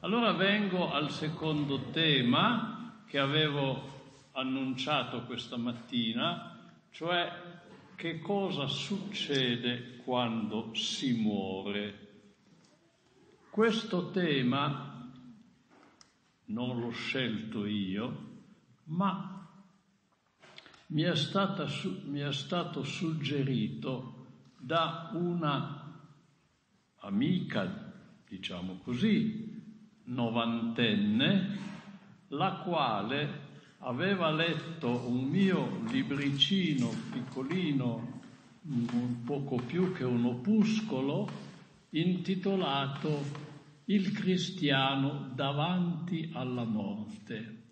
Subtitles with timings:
[0.00, 7.28] Allora vengo al secondo tema che avevo annunciato questa mattina, cioè
[7.96, 12.26] che cosa succede quando si muore.
[13.50, 15.10] Questo tema
[16.44, 18.42] non l'ho scelto io,
[18.84, 19.50] ma
[20.86, 21.66] mi è, stata,
[22.04, 24.26] mi è stato suggerito
[24.58, 26.08] da una
[27.00, 27.92] amica,
[28.28, 29.47] diciamo così,
[30.08, 31.58] novantenne,
[32.28, 33.46] la quale
[33.78, 38.20] aveva letto un mio libricino piccolino,
[39.24, 41.28] poco più che un opuscolo,
[41.90, 43.46] intitolato
[43.90, 47.68] Il cristiano davanti alla morte.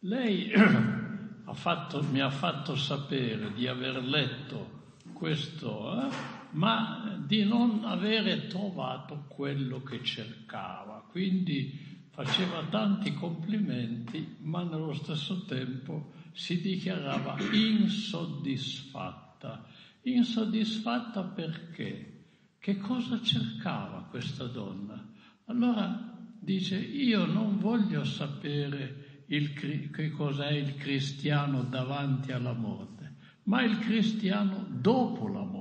[0.00, 6.08] Lei ha fatto, mi ha fatto sapere di aver letto questo, eh,
[6.50, 11.06] ma di non avere trovato quello che cercava.
[11.10, 19.64] Quindi faceva tanti complimenti, ma nello stesso tempo si dichiarava insoddisfatta.
[20.02, 22.24] Insoddisfatta perché?
[22.58, 25.06] Che cosa cercava questa donna?
[25.46, 29.52] Allora dice, io non voglio sapere il,
[29.90, 35.57] che cos'è il cristiano davanti alla morte, ma il cristiano dopo la morte.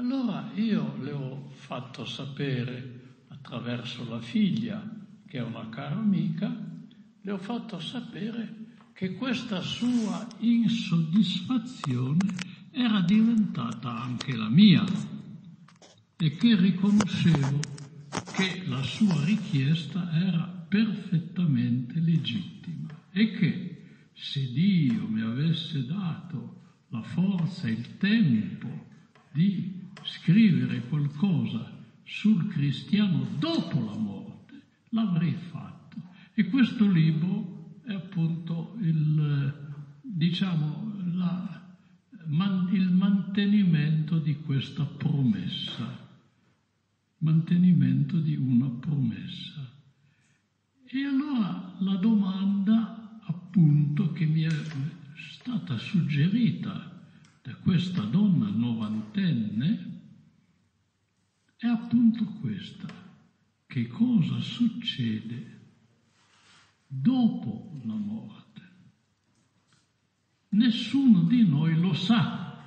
[0.00, 4.82] Allora io le ho fatto sapere attraverso la figlia,
[5.26, 6.50] che è una cara amica,
[7.20, 12.34] le ho fatto sapere che questa sua insoddisfazione
[12.70, 14.82] era diventata anche la mia
[16.16, 17.60] e che riconoscevo
[18.32, 23.82] che la sua richiesta era perfettamente legittima e che
[24.14, 28.88] se Dio mi avesse dato la forza e il tempo
[29.30, 29.79] di
[30.10, 36.02] scrivere qualcosa sul cristiano dopo la morte, l'avrei fatto.
[36.34, 39.70] E questo libro è appunto il,
[40.02, 41.76] diciamo, la,
[42.26, 46.08] man, il mantenimento di questa promessa,
[47.18, 49.68] mantenimento di una promessa.
[50.86, 54.50] E allora la domanda appunto che mi è
[55.14, 56.90] stata suggerita
[57.42, 59.89] da questa donna novantenne
[61.60, 62.88] è appunto questa.
[63.66, 65.58] Che cosa succede
[66.86, 68.60] dopo la morte?
[70.50, 72.64] Nessuno di noi lo sa.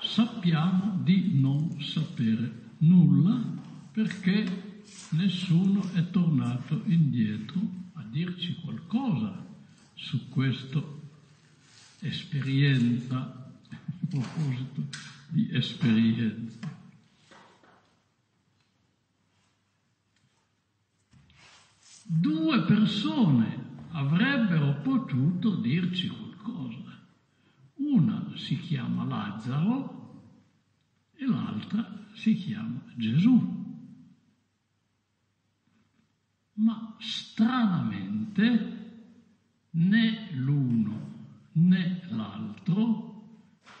[0.00, 3.42] Sappiamo di non sapere nulla
[3.90, 7.60] perché nessuno è tornato indietro
[7.94, 9.46] a dirci qualcosa
[9.94, 10.80] su questa
[11.98, 13.16] esperienza,
[13.68, 14.86] a proposito
[15.28, 16.79] di esperienza.
[22.12, 26.98] Due persone avrebbero potuto dirci qualcosa.
[27.76, 29.98] Una si chiama Lazzaro
[31.14, 33.58] e l'altra si chiama Gesù.
[36.54, 38.78] Ma stranamente
[39.70, 41.08] né l'uno
[41.52, 43.08] né l'altro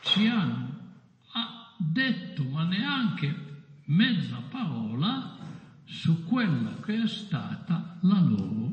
[0.02, 0.70] ci hanno
[1.80, 3.34] detto, ma neanche
[3.86, 5.38] mezza parola,
[5.90, 8.70] su quella che è stata la loro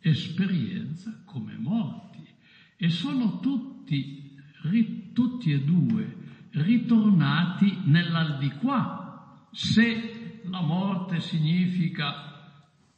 [0.00, 2.28] esperienza come morti
[2.76, 6.16] e sono tutti, ri, tutti e due
[6.50, 9.46] ritornati nell'aldilà.
[9.50, 12.50] Se la morte significa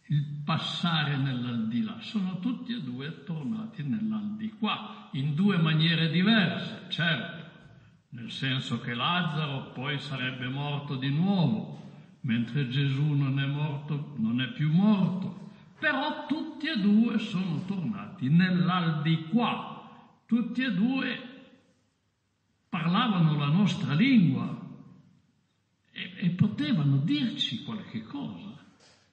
[0.09, 7.45] il passare nell'aldilà, sono tutti e due tornati nell'aldilà, in due maniere diverse, certo,
[8.11, 11.84] nel senso che Lazzaro poi sarebbe morto di nuovo,
[12.25, 15.53] mentre Gesù non è morto, non è più morto.
[15.79, 19.83] Però tutti e due sono tornati nell'aldilà,
[20.27, 21.33] tutti e due
[22.69, 24.63] parlavano la nostra lingua
[25.91, 28.53] e, e potevano dirci qualche cosa.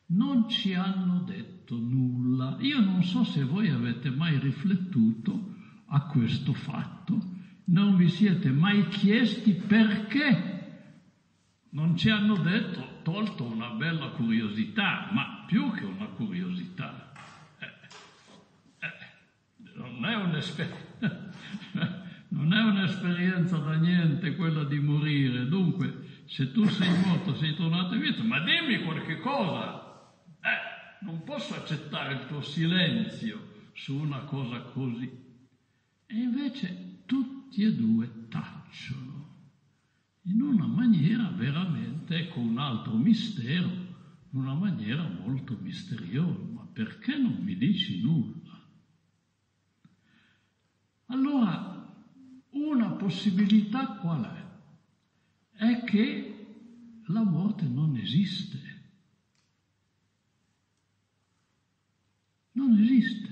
[0.08, 2.58] Non ci hanno detto nulla.
[2.60, 5.56] Io non so se voi avete mai riflettuto
[5.88, 7.20] a questo fatto,
[7.66, 10.52] non vi siete mai chiesti perché
[11.72, 17.12] non ci hanno detto, tolto una bella curiosità, ma più che una curiosità.
[17.60, 17.66] Eh,
[18.80, 18.92] eh,
[19.76, 20.16] non, è
[22.30, 25.48] non, è un'esperienza da niente quella di morire.
[25.48, 30.14] Dunque, se tu sei morto, sei tornato in vita, ma dimmi qualche cosa.
[30.42, 35.10] Eh, non posso accettare il tuo silenzio su una cosa così.
[36.06, 39.21] E invece tutti e due tacciono
[40.24, 43.90] in una maniera veramente con un altro mistero
[44.34, 46.44] in una maniera molto misteriosa.
[46.52, 48.40] Ma perché non mi dici nulla?
[51.08, 52.06] Allora,
[52.52, 55.66] una possibilità qual è?
[55.66, 58.70] È che la morte non esiste.
[62.54, 63.30] Non esiste.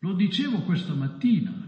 [0.00, 1.64] Lo dicevo questa mattina.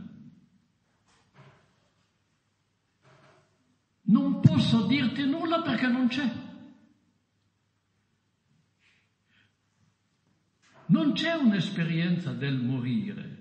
[4.08, 6.46] Non posso dirti nulla perché non c'è.
[10.86, 13.38] Non c'è un'esperienza del morire,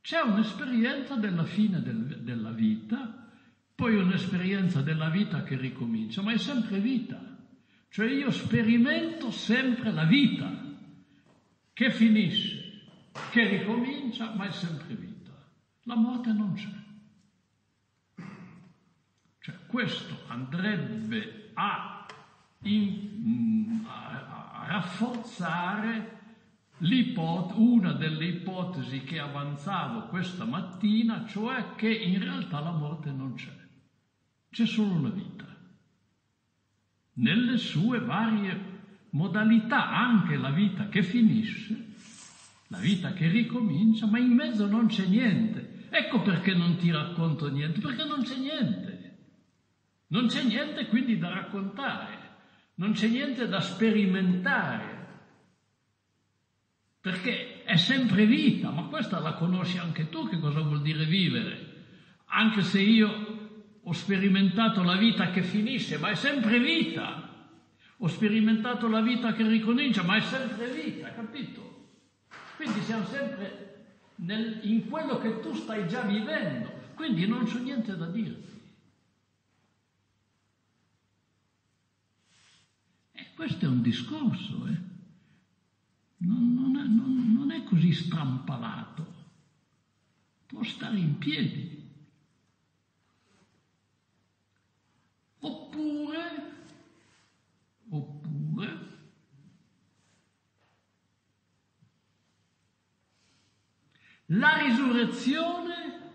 [0.00, 3.28] c'è un'esperienza della fine del, della vita,
[3.74, 7.20] poi un'esperienza della vita che ricomincia, ma è sempre vita.
[7.88, 10.48] Cioè io sperimento sempre la vita
[11.72, 12.82] che finisce,
[13.30, 15.32] che ricomincia, ma è sempre vita.
[15.82, 16.81] La morte non c'è.
[19.72, 22.06] Questo andrebbe a,
[22.64, 26.20] in, a, a rafforzare
[27.54, 33.50] una delle ipotesi che avanzavo questa mattina, cioè che in realtà la morte non c'è,
[34.50, 35.46] c'è solo la vita,
[37.14, 38.80] nelle sue varie
[39.12, 41.94] modalità, anche la vita che finisce,
[42.66, 45.86] la vita che ricomincia, ma in mezzo non c'è niente.
[45.88, 48.91] Ecco perché non ti racconto niente, perché non c'è niente.
[50.12, 52.18] Non c'è niente quindi da raccontare,
[52.74, 55.06] non c'è niente da sperimentare,
[57.00, 62.24] perché è sempre vita, ma questa la conosci anche tu che cosa vuol dire vivere,
[62.26, 67.48] anche se io ho sperimentato la vita che finisce, ma è sempre vita,
[67.96, 71.86] ho sperimentato la vita che ricomincia, ma è sempre vita, capito?
[72.56, 73.84] Quindi siamo sempre
[74.16, 78.51] nel, in quello che tu stai già vivendo, quindi non c'è niente da dirti.
[83.42, 84.80] Questo è un discorso, eh?
[86.18, 89.14] non, non, è, non, non è così strampalato,
[90.46, 91.90] può stare in piedi.
[95.40, 96.54] Oppure,
[97.88, 98.78] oppure,
[104.26, 106.10] la risurrezione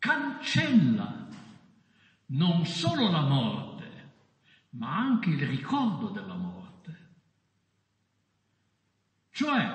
[0.00, 1.28] cancella
[2.26, 4.10] non solo la morte,
[4.70, 6.55] ma anche il ricordo della morte.
[9.36, 9.68] Cioè,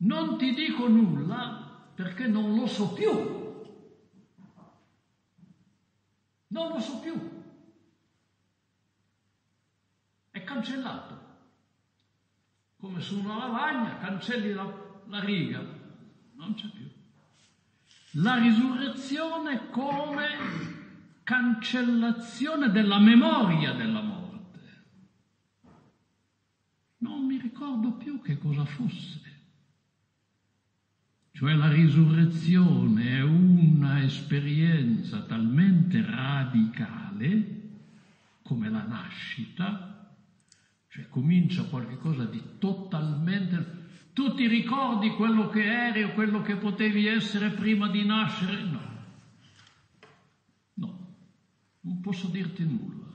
[0.00, 3.10] non ti dico nulla perché non lo so più.
[6.48, 7.42] Non lo so più.
[10.28, 11.36] È cancellato.
[12.76, 14.70] Come su una lavagna cancelli la,
[15.06, 15.64] la riga.
[16.34, 16.86] Non c'è più.
[18.20, 20.26] La risurrezione come
[21.22, 24.84] cancellazione della memoria della morte.
[26.98, 29.20] Non mi ricordo più che cosa fosse.
[31.32, 37.56] Cioè la risurrezione è una esperienza talmente radicale
[38.42, 40.14] come la nascita,
[40.88, 43.86] cioè comincia qualcosa di totalmente...
[44.12, 48.62] Tu ti ricordi quello che eri o quello che potevi essere prima di nascere?
[48.62, 48.86] No
[51.80, 53.06] non posso dirti nulla.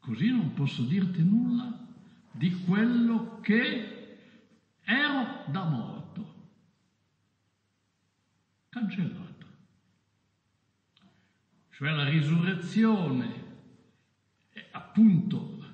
[0.00, 1.87] Così non posso dirti nulla
[2.38, 4.18] di quello che
[4.84, 6.34] ero da morto.
[8.68, 9.46] Cancellato.
[11.70, 13.44] Cioè la risurrezione,
[14.70, 15.64] appunto,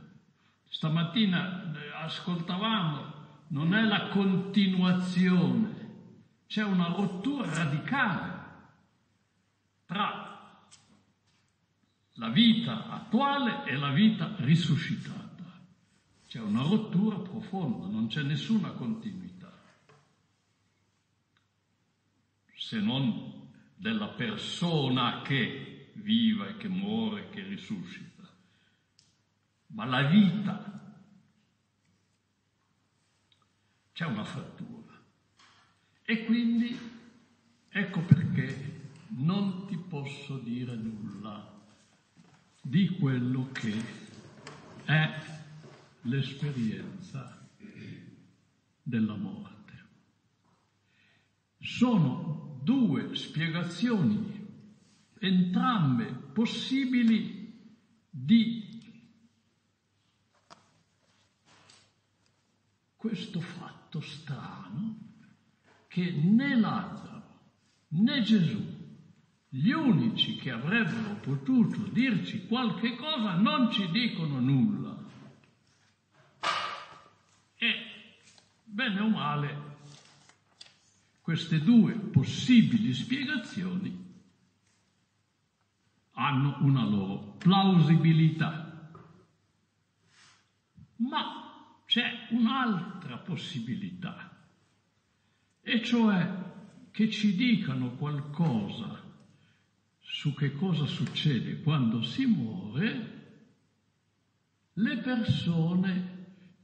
[0.68, 3.12] stamattina eh, ascoltavamo,
[3.48, 5.72] non è la continuazione,
[6.46, 8.32] c'è una rottura radicale
[9.84, 10.66] tra
[12.14, 15.23] la vita attuale e la vita risuscitata.
[16.34, 19.56] C'è una rottura profonda, non c'è nessuna continuità,
[22.56, 28.28] se non della persona che viva e che muore che risuscita.
[29.66, 30.96] Ma la vita,
[33.92, 34.92] c'è una frattura.
[36.02, 36.76] E quindi
[37.68, 41.48] ecco perché non ti posso dire nulla
[42.60, 44.02] di quello che
[44.82, 45.32] è
[46.04, 47.48] l'esperienza
[48.82, 49.52] della morte.
[51.58, 54.46] Sono due spiegazioni,
[55.18, 57.42] entrambe possibili,
[58.16, 58.80] di
[62.96, 65.12] questo fatto strano
[65.88, 67.40] che né Lazzaro
[67.88, 68.82] né Gesù
[69.48, 74.96] gli unici che avrebbero potuto dirci qualche cosa non ci dicono nulla.
[77.56, 77.74] E
[78.74, 79.72] bene o male,
[81.20, 84.02] queste due possibili spiegazioni
[86.14, 88.90] hanno una loro plausibilità.
[90.96, 94.44] Ma c'è un'altra possibilità,
[95.60, 96.42] e cioè
[96.90, 99.02] che ci dicano qualcosa
[100.00, 103.12] su che cosa succede quando si muore
[104.72, 106.12] le persone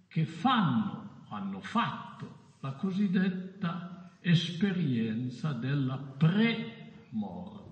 [0.08, 0.99] che fanno,
[1.30, 7.68] hanno fatto la cosiddetta esperienza della pre-morte.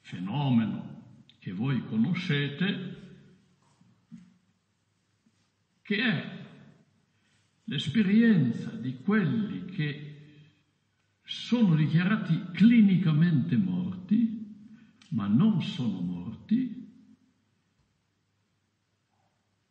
[0.00, 2.96] Fenomeno che voi conoscete,
[5.82, 6.46] che è
[7.64, 10.08] l'esperienza di quelli che
[11.24, 14.36] sono dichiarati clinicamente morti,
[15.10, 16.77] ma non sono morti,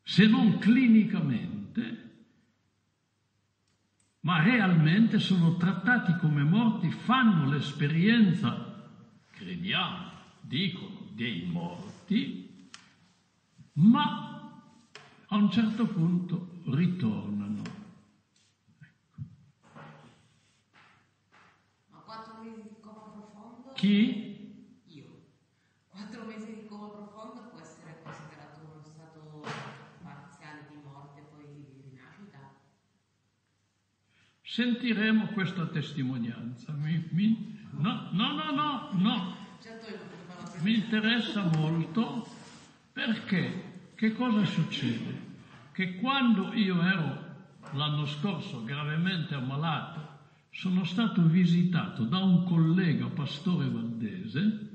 [0.07, 2.05] se non clinicamente,
[4.21, 8.89] ma realmente sono trattati come morti, fanno l'esperienza,
[9.31, 12.69] crediamo, dicono dei morti,
[13.73, 14.27] ma
[15.27, 17.61] a un certo punto ritornano.
[18.79, 19.21] Ecco.
[21.89, 23.73] Ma quattro mesi di coma profondo?
[23.73, 24.81] Chi?
[24.85, 25.05] Io.
[25.89, 29.43] Quattro mesi di coma profondo può essere considerato uno stato
[30.01, 32.55] parziale di morte e poi di rinascita?
[34.57, 36.71] Sentiremo questa testimonianza.
[36.71, 39.35] Mi, mi, no, no, no, no, no.
[40.61, 42.27] Mi interessa molto
[42.91, 45.25] perché che cosa succede?
[45.71, 47.35] Che quando io ero
[47.73, 49.99] l'anno scorso gravemente ammalato,
[50.49, 54.69] sono stato visitato da un collega pastore valdese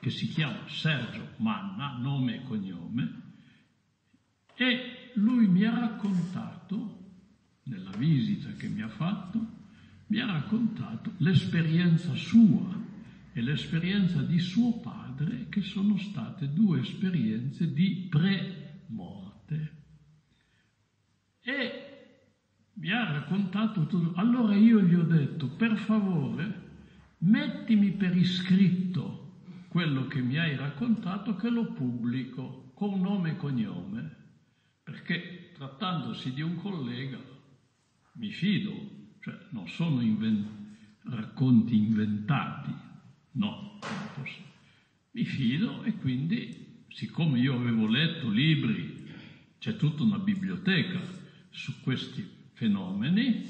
[0.00, 3.22] che si chiama Sergio Manna, nome e cognome,
[4.54, 6.99] e lui mi ha raccontato,
[7.70, 9.58] nella visita che mi ha fatto,
[10.08, 12.78] mi ha raccontato l'esperienza sua
[13.32, 19.78] e l'esperienza di suo padre, che sono state due esperienze di pre-morte.
[21.42, 21.90] E
[22.74, 24.18] mi ha raccontato tutto.
[24.18, 26.68] Allora io gli ho detto, per favore,
[27.18, 34.16] mettimi per iscritto quello che mi hai raccontato, che lo pubblico con nome e cognome,
[34.82, 37.38] perché trattandosi di un collega
[38.12, 38.72] mi fido,
[39.20, 40.58] cioè non sono invent-
[41.02, 42.88] racconti inventati,
[43.32, 43.78] No.
[45.12, 49.08] Mi fido e quindi, siccome io avevo letto libri,
[49.58, 51.00] c'è tutta una biblioteca
[51.50, 53.48] su questi fenomeni,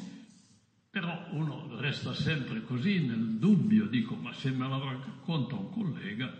[0.88, 6.32] però uno resta sempre così nel dubbio, dico, ma se me la racconta un collega,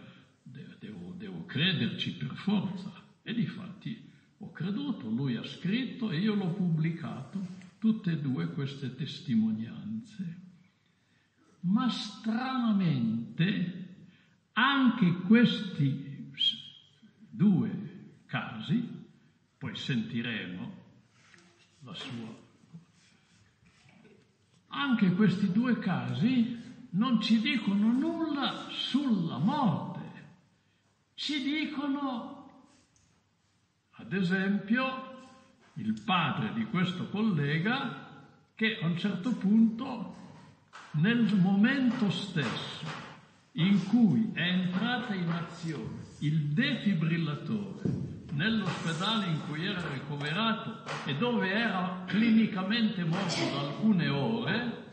[0.43, 2.93] devo, devo crederci per forza.
[3.23, 4.09] E difatti
[4.39, 7.47] ho creduto, lui ha scritto e io l'ho pubblicato,
[7.81, 10.39] tutte e due queste testimonianze.
[11.61, 13.79] Ma stranamente
[14.53, 16.31] anche questi
[17.31, 18.87] due casi,
[19.57, 20.79] poi sentiremo
[21.81, 22.39] la sua,
[24.69, 26.59] anche questi due casi
[26.91, 29.99] non ci dicono nulla sulla morte,
[31.15, 32.69] ci dicono,
[33.93, 35.10] ad esempio,
[35.81, 38.09] il padre di questo collega
[38.55, 40.17] che a un certo punto
[40.93, 42.85] nel momento stesso
[43.53, 51.51] in cui è entrata in azione il defibrillatore nell'ospedale in cui era ricoverato e dove
[51.51, 54.85] era clinicamente morto da alcune ore,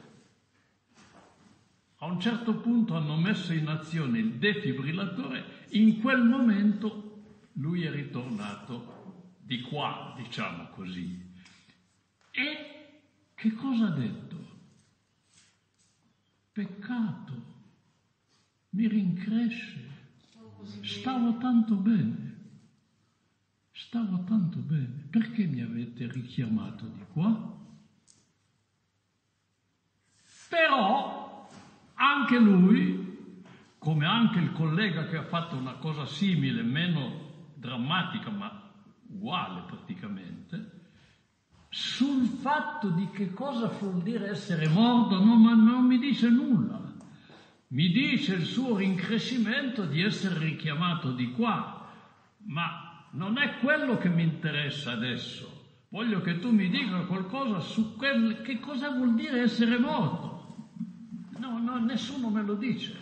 [1.99, 7.21] a un certo punto hanno messo in azione il defibrillatore, in quel momento
[7.53, 8.96] lui è ritornato
[9.47, 11.25] di qua, diciamo così.
[12.29, 12.89] E
[13.33, 14.27] che cosa ha detto?
[16.57, 17.33] peccato,
[18.71, 19.89] mi rincresce,
[20.81, 22.35] stavo tanto bene,
[23.71, 27.55] stavo tanto bene, perché mi avete richiamato di qua?
[30.49, 31.47] Però
[31.93, 33.43] anche lui,
[33.77, 38.66] come anche il collega che ha fatto una cosa simile, meno drammatica ma
[39.09, 40.77] uguale praticamente,
[41.69, 46.85] sul fatto di che cosa vuol dire essere morto non, non mi dice nulla.
[47.69, 51.85] Mi dice il suo rincrescimento di essere richiamato di qua,
[52.45, 55.57] ma non è quello che mi interessa adesso.
[55.89, 60.69] Voglio che tu mi dica qualcosa su quel, che cosa vuol dire essere morto.
[61.39, 62.95] No, no, nessuno me lo dice,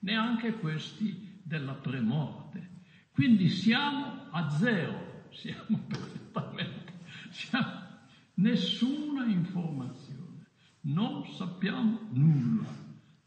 [0.00, 2.68] neanche questi della premorte.
[3.12, 6.92] Quindi siamo a zero, siamo perfettamente,
[7.30, 7.88] siamo
[8.34, 10.46] nessuna informazione,
[10.82, 12.72] non sappiamo nulla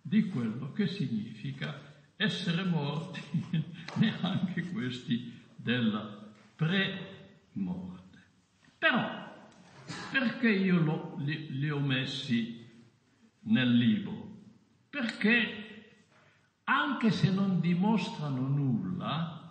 [0.02, 3.22] di quello che significa essere morti,
[3.96, 8.20] neanche questi della premorte.
[8.78, 9.32] Però,
[10.12, 12.70] perché io lo, li, li ho messi
[13.42, 14.42] nel libro?
[14.90, 15.64] Perché
[16.66, 19.43] anche se non dimostrano nulla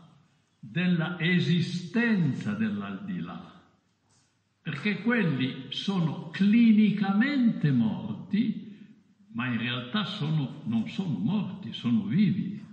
[0.65, 3.61] della esistenza dell'aldilà,
[4.63, 8.77] perché quelli sono clinicamente morti,
[9.33, 12.65] ma in realtà sono, non sono morti, sono vivi.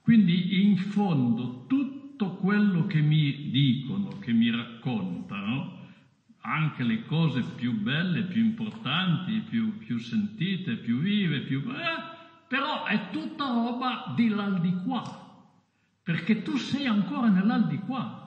[0.00, 5.82] Quindi in fondo tutto quello che mi dicono, che mi raccontano,
[6.40, 11.60] anche le cose più belle, più importanti, più, più sentite, più vive, più...
[11.60, 12.12] Eh,
[12.48, 15.23] però è tutta roba di l'aldilà,
[16.04, 18.22] perché tu sei ancora nell'aldilà.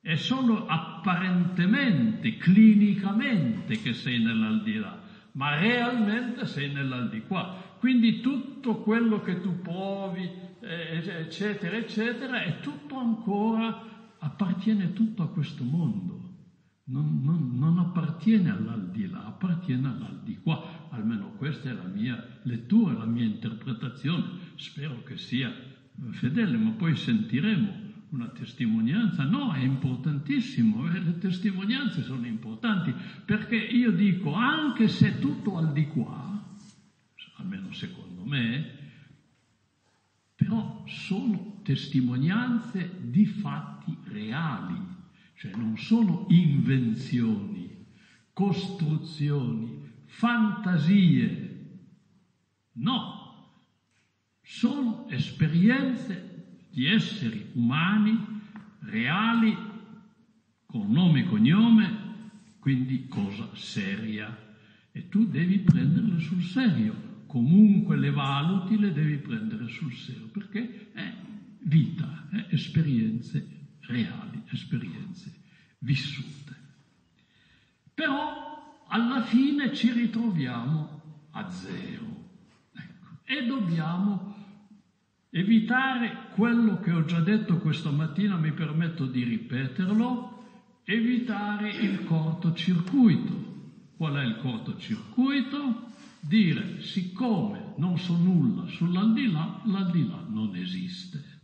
[0.00, 7.76] È solo apparentemente, clinicamente che sei nell'aldilà, ma realmente sei nell'aldilà.
[7.80, 15.28] Quindi tutto quello che tu provi, eh, eccetera, eccetera, è tutto ancora, appartiene tutto a
[15.28, 16.28] questo mondo
[16.88, 20.86] non, non, non appartiene all'aldilà, appartiene all'aldilà.
[20.90, 24.24] Almeno questa è la mia lettura, la mia interpretazione.
[24.56, 25.52] Spero che sia
[26.10, 29.24] fedele, ma poi sentiremo una testimonianza.
[29.24, 35.72] No, è importantissimo, eh, le testimonianze sono importanti, perché io dico, anche se tutto al
[35.72, 36.56] di qua,
[37.36, 38.76] almeno secondo me,
[40.34, 44.96] però sono testimonianze di fatti reali
[45.38, 47.86] cioè non sono invenzioni,
[48.32, 51.84] costruzioni, fantasie,
[52.72, 53.17] no,
[54.48, 58.18] sono esperienze di esseri umani
[58.80, 59.54] reali
[60.64, 64.56] con nome e cognome, quindi cosa seria.
[64.90, 70.92] E tu devi prenderle sul serio, comunque le valuti, le devi prendere sul serio, perché
[70.94, 71.14] è
[71.60, 75.30] vita, è esperienze reali esperienze
[75.80, 76.56] vissute.
[77.92, 82.30] Però alla fine ci ritroviamo a zero
[82.72, 83.18] ecco.
[83.24, 84.37] e dobbiamo
[85.30, 93.46] evitare quello che ho già detto questa mattina, mi permetto di ripeterlo, evitare il cortocircuito.
[93.96, 95.86] Qual è il cortocircuito?
[96.20, 101.36] Dire, siccome non so nulla sull'aldilà, l'aldilà non esiste.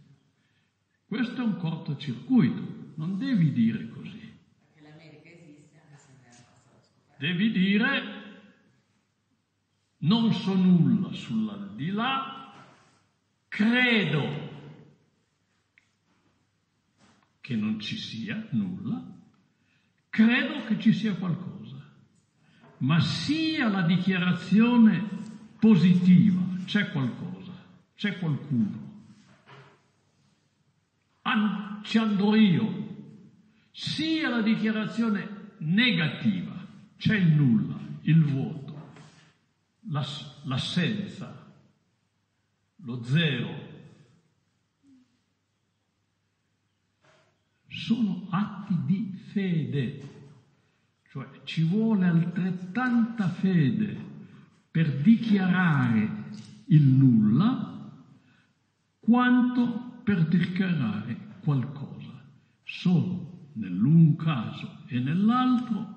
[1.07, 4.33] Questo è un cortocircuito, non devi dire così.
[4.73, 8.23] Perché l'America esiste anche se era Devi dire
[9.99, 12.34] non so nulla sull'aldilà,
[13.55, 14.51] credo
[17.40, 19.01] che non ci sia nulla,
[20.11, 21.77] credo che ci sia qualcosa,
[22.79, 25.07] ma sia la dichiarazione
[25.61, 27.53] positiva, c'è qualcosa,
[27.95, 28.93] c'è qualcuno,
[31.83, 32.88] ci andrò io,
[33.71, 38.90] sia la dichiarazione negativa, c'è il nulla, il vuoto,
[40.43, 41.44] l'assenza,
[42.85, 43.73] lo zero,
[47.66, 50.01] sono atti di fede,
[51.09, 54.12] cioè ci vuole altrettanta fede
[54.70, 56.31] per dichiarare
[56.66, 57.92] il nulla
[59.01, 62.23] quanto per dichiarare qualcosa.
[62.62, 65.92] Sono nell'un caso e nell'altro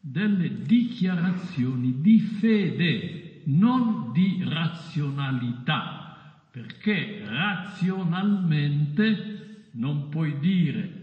[0.00, 6.01] delle dichiarazioni di fede, non di razionalità,
[6.52, 11.00] perché razionalmente non puoi dire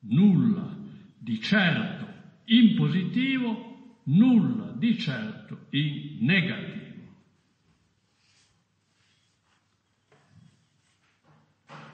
[0.00, 0.76] nulla
[1.16, 2.06] di certo
[2.44, 6.86] in positivo, nulla di certo in negativo.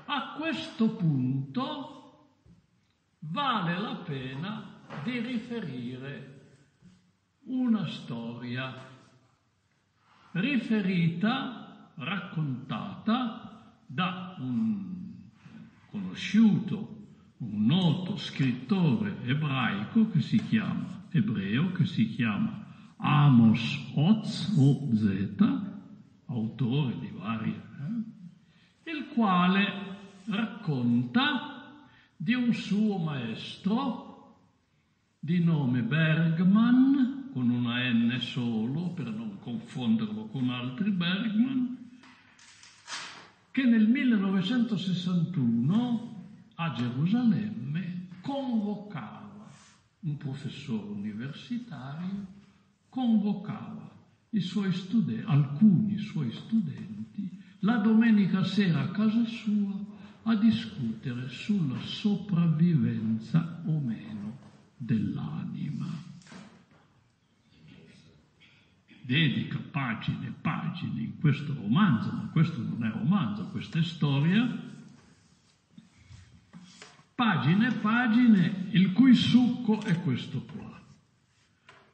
[0.07, 2.27] A questo punto
[3.21, 6.33] vale la pena di riferire
[7.45, 8.75] una storia
[10.33, 11.64] riferita,
[11.97, 15.13] raccontata da un
[15.91, 17.07] conosciuto,
[17.39, 22.65] un noto scrittore ebraico che si chiama, ebreo, che si chiama
[22.97, 25.35] Amos Oz o Z,
[26.27, 27.63] autore di varie,
[28.85, 29.67] eh, il quale
[30.27, 31.79] racconta
[32.17, 34.15] di un suo maestro
[35.19, 41.74] di nome Bergman, con una N solo per non confonderlo con altri Bergman,
[43.55, 49.49] che nel 1961 a Gerusalemme convocava
[50.01, 52.27] un professore universitario,
[52.89, 53.89] convocava
[54.31, 59.79] i suoi studenti, alcuni suoi studenti, la domenica sera a casa sua
[60.25, 64.37] a discutere sulla sopravvivenza o meno
[64.77, 66.04] dell'anima.
[69.07, 74.49] Dedica pagine e pagine in questo romanzo, ma questo non è romanzo, questa è storia,
[77.15, 80.81] pagine e pagine il cui succo è questo qua.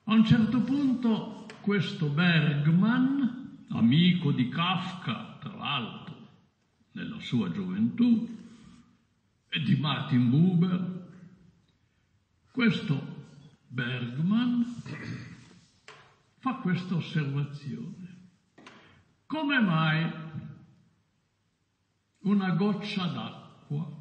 [0.05, 6.29] A un certo punto questo Bergman, amico di Kafka, tra l'altro,
[6.92, 8.38] nella sua gioventù,
[9.49, 11.09] e di Martin Buber,
[12.53, 13.27] questo
[13.66, 14.64] Bergman
[16.40, 18.29] fa questa osservazione.
[19.26, 20.11] Come mai
[22.20, 23.98] una goccia d'acqua,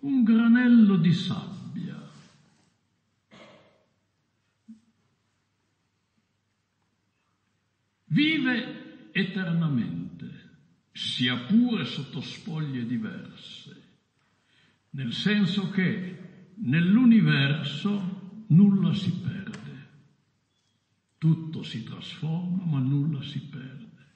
[0.00, 2.02] un granello di sabbia,
[8.06, 10.24] vive eternamente,
[10.92, 13.82] sia pure sotto spoglie diverse,
[14.90, 19.45] nel senso che nell'universo nulla si perde.
[21.26, 24.06] Tutto si trasforma, ma nulla si perde.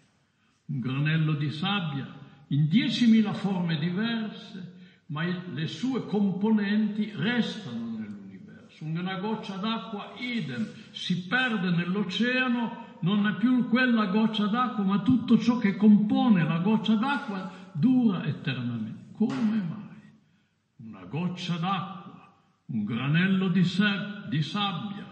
[0.66, 2.06] Un granello di sabbia
[2.50, 8.84] in diecimila forme diverse, ma le sue componenti restano nell'universo.
[8.84, 15.36] Una goccia d'acqua, idem, si perde nell'oceano, non è più quella goccia d'acqua, ma tutto
[15.36, 19.10] ciò che compone la goccia d'acqua dura eternamente.
[19.14, 19.98] Come mai?
[20.76, 22.32] Una goccia d'acqua,
[22.66, 25.09] un granello di, sab- di sabbia,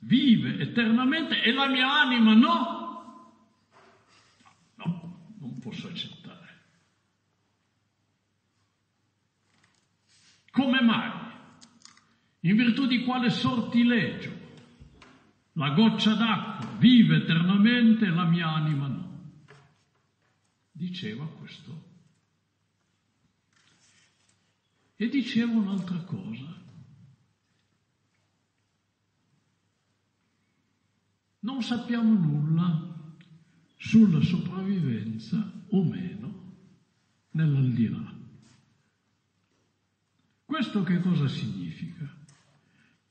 [0.00, 2.76] vive eternamente e la mia anima no?
[4.76, 6.26] No, non posso accettare.
[10.50, 11.26] Come mai?
[12.40, 14.46] In virtù di quale sortilegio?
[15.52, 19.06] La goccia d'acqua vive eternamente e la mia anima no.
[20.70, 21.86] Diceva questo.
[24.94, 26.57] E diceva un'altra cosa.
[31.40, 32.96] Non sappiamo nulla
[33.76, 36.56] sulla sopravvivenza o meno
[37.30, 38.16] nell'aldilà.
[40.44, 42.16] Questo che cosa significa?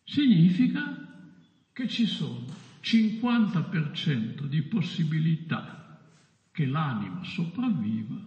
[0.04, 1.32] Significa
[1.72, 2.46] che ci sono
[2.82, 6.02] 50% di possibilità
[6.52, 8.20] che l'anima sopravviva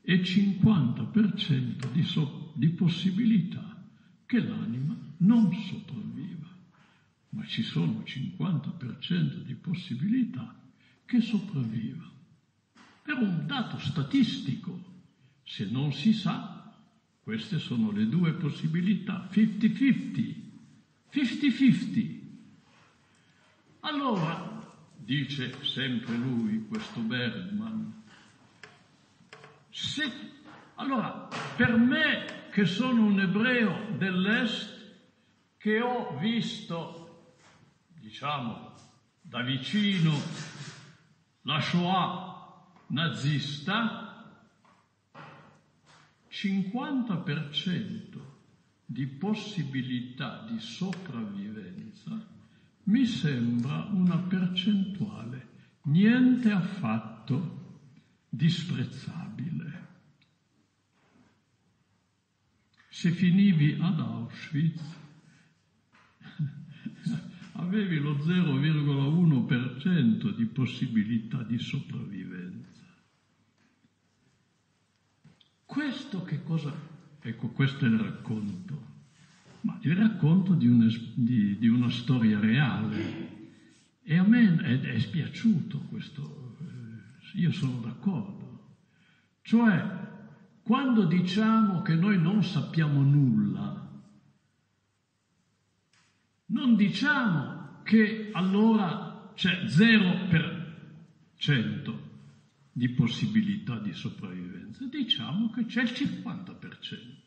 [0.00, 3.88] e 50% di, so- di possibilità
[4.26, 6.43] che l'anima non sopravviva
[7.34, 10.54] ma ci sono 50% di possibilità
[11.04, 12.10] che sopravviva.
[13.02, 14.92] È un dato statistico.
[15.42, 16.72] Se non si sa,
[17.22, 20.34] queste sono le due possibilità, 50-50,
[21.12, 22.22] 50-50.
[23.80, 24.62] Allora,
[24.96, 28.02] dice sempre lui, questo Bergman,
[29.68, 30.10] se,
[30.76, 34.72] allora, per me che sono un ebreo dell'Est,
[35.58, 37.03] che ho visto
[38.04, 38.74] diciamo,
[39.22, 40.12] da vicino
[41.40, 44.36] la Shoah nazista,
[46.30, 48.18] 50%
[48.84, 52.10] di possibilità di sopravvivenza
[52.84, 55.48] mi sembra una percentuale
[55.84, 57.88] niente affatto
[58.28, 59.86] disprezzabile.
[62.90, 65.02] Se finivi ad Auschwitz,
[67.56, 72.82] avevi lo 0,1% di possibilità di sopravvivenza.
[75.64, 76.72] Questo che cosa?
[77.20, 78.92] Ecco, questo è il racconto,
[79.62, 83.32] ma il racconto di una, di, di una storia reale.
[84.02, 88.76] E a me è, è spiaciuto questo, eh, io sono d'accordo.
[89.42, 90.02] Cioè,
[90.62, 93.83] quando diciamo che noi non sappiamo nulla,
[96.46, 101.98] non diciamo che allora c'è 0%
[102.72, 107.22] di possibilità di sopravvivenza, diciamo che c'è il 50%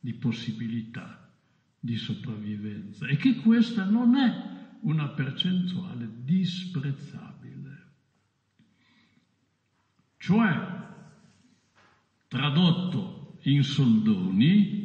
[0.00, 1.32] di possibilità
[1.80, 7.32] di sopravvivenza e che questa non è una percentuale disprezzabile.
[10.18, 10.82] Cioè,
[12.28, 14.83] tradotto in soldoni,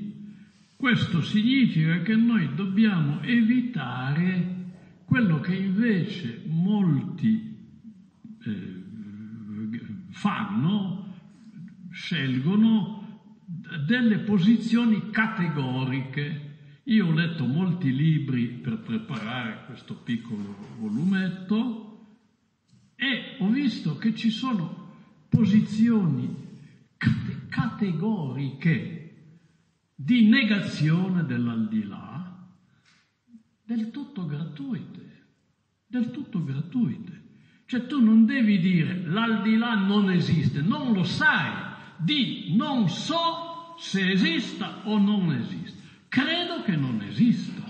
[0.79, 4.55] questo significa che noi dobbiamo evitare
[5.03, 7.53] quello che invece molti
[8.45, 8.83] eh,
[10.11, 11.15] fanno,
[11.89, 13.19] scelgono
[13.85, 16.79] delle posizioni categoriche.
[16.85, 22.07] Io ho letto molti libri per preparare questo piccolo volumetto
[22.95, 24.93] e ho visto che ci sono
[25.27, 26.33] posizioni
[27.49, 28.98] categoriche
[30.01, 32.47] di negazione dell'aldilà
[33.65, 35.27] del tutto gratuite,
[35.85, 37.17] del tutto gratuite.
[37.65, 41.51] Cioè tu non devi dire l'aldilà non esiste, non lo sai,
[41.97, 45.83] di non so se esista o non esista.
[46.07, 47.61] Credo che non esista,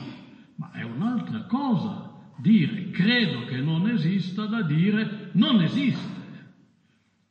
[0.57, 6.17] ma è un'altra cosa dire credo che non esista da dire non esiste.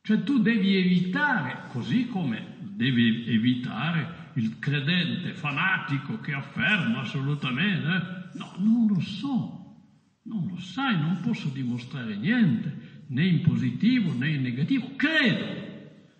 [0.01, 8.53] Cioè tu devi evitare, così come devi evitare il credente fanatico che afferma assolutamente, no,
[8.57, 9.75] non lo so,
[10.23, 15.45] non lo sai, non posso dimostrare niente, né in positivo né in negativo, credo,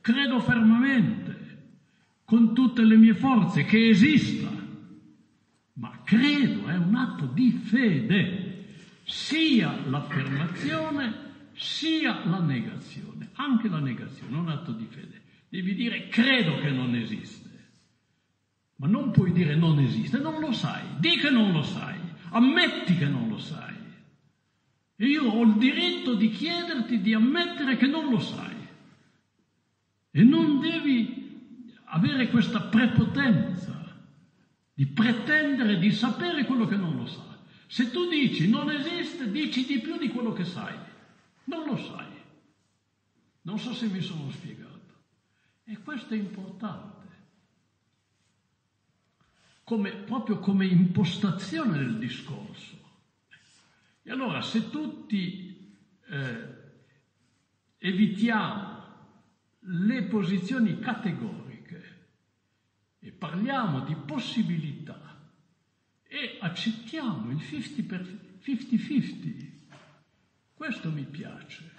[0.01, 1.37] credo fermamente,
[2.25, 4.49] con tutte le mie forze, che esista,
[5.73, 8.65] ma credo, è un atto di fede,
[9.03, 11.27] sia l'affermazione
[11.59, 15.21] sia la negazione, anche la negazione, un atto di fede.
[15.49, 17.48] Devi dire credo che non esiste,
[18.79, 22.95] ma non puoi dire non esiste, non lo sai, di che non lo sai, ammetti
[22.95, 23.75] che non lo sai.
[24.95, 28.55] E io ho il diritto di chiederti di ammettere che non lo sai.
[30.11, 33.97] E non devi avere questa prepotenza
[34.73, 37.37] di pretendere di sapere quello che non lo sa.
[37.67, 40.75] Se tu dici non esiste, dici di più di quello che sai.
[41.45, 42.07] Non lo sai.
[43.41, 44.67] Non so se mi sono spiegato.
[45.65, 46.98] E questo è importante.
[49.69, 52.75] Come, proprio come impostazione del discorso.
[54.01, 55.77] E allora se tutti
[56.07, 56.47] eh,
[57.77, 58.83] evitiamo
[59.59, 62.07] le posizioni categoriche
[62.97, 65.31] e parliamo di possibilità
[66.01, 69.51] e accettiamo il 50-50,
[70.55, 71.71] questo mi piace.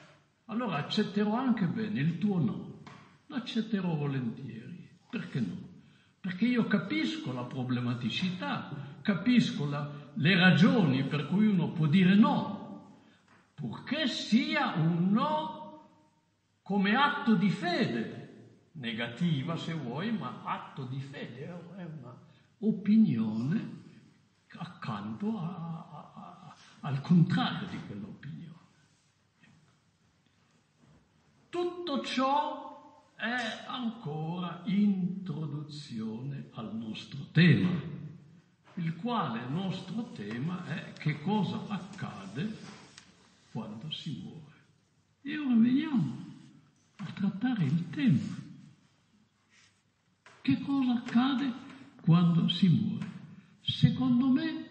[0.44, 2.82] Allora accetterò anche bene il tuo no.
[3.26, 4.88] L'accetterò volentieri.
[5.10, 5.69] Perché no?
[6.20, 13.04] Perché io capisco la problematicità, capisco la, le ragioni per cui uno può dire no,
[13.54, 15.58] purché sia un no
[16.62, 22.16] come atto di fede, negativa se vuoi, ma atto di fede, è una
[22.58, 23.78] opinione
[24.58, 28.58] accanto a, a, a, al contrario di quell'opinione.
[31.48, 32.69] Tutto ciò
[33.20, 37.70] è ancora introduzione al nostro tema,
[38.74, 42.56] il quale nostro tema è che cosa accade
[43.52, 44.58] quando si muore.
[45.20, 46.24] E ora veniamo
[46.96, 48.38] a trattare il tema.
[50.40, 51.52] Che cosa accade
[52.00, 53.06] quando si muore?
[53.60, 54.68] Secondo me,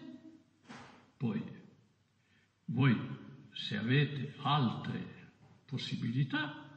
[1.16, 1.40] poi
[2.64, 2.98] voi
[3.52, 5.28] se avete altre
[5.66, 6.69] possibilità,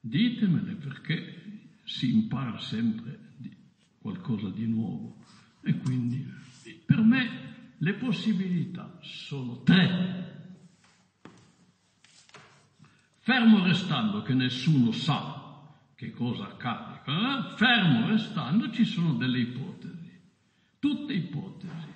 [0.00, 3.18] Ditemele perché si impara sempre
[3.98, 5.24] qualcosa di nuovo.
[5.62, 6.26] E quindi
[6.84, 10.28] per me le possibilità sono tre.
[13.18, 15.40] Fermo restando che nessuno sa
[15.94, 17.56] che cosa accade, eh?
[17.56, 20.18] fermo restando ci sono delle ipotesi,
[20.78, 21.92] tutte ipotesi,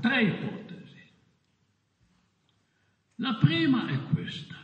[0.00, 1.02] tre ipotesi.
[3.16, 4.63] La prima è questa.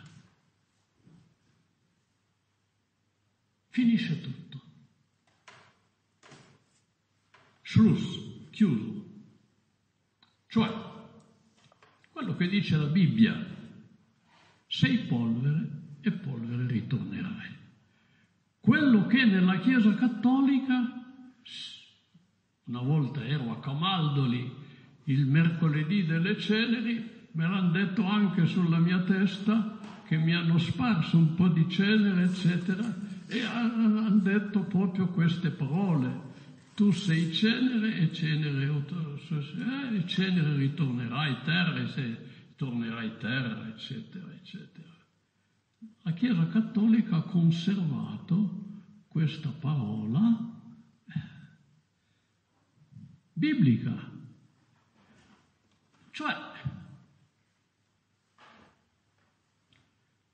[3.81, 4.61] Finisce tutto.
[7.63, 9.09] Schluss, chiuso.
[10.49, 10.69] Cioè,
[12.11, 13.47] quello che dice la Bibbia,
[14.67, 15.69] sei polvere
[16.03, 17.59] e polvere ritornerai.
[18.61, 20.75] Quello che nella Chiesa Cattolica,
[22.65, 24.59] una volta ero a Camaldoli
[25.05, 31.17] il mercoledì delle ceneri, me l'hanno detto anche sulla mia testa, che mi hanno sparso
[31.17, 36.29] un po' di cenere, eccetera, e hanno detto proprio queste parole.
[36.75, 44.33] Tu sei cenere e cenere, eh, e cenere ritornerai terra e se tornerai terra, eccetera,
[44.33, 44.89] eccetera.
[46.03, 50.61] La Chiesa Cattolica ha conservato questa parola
[51.07, 51.21] eh,
[53.33, 54.11] biblica.
[56.11, 56.35] Cioè,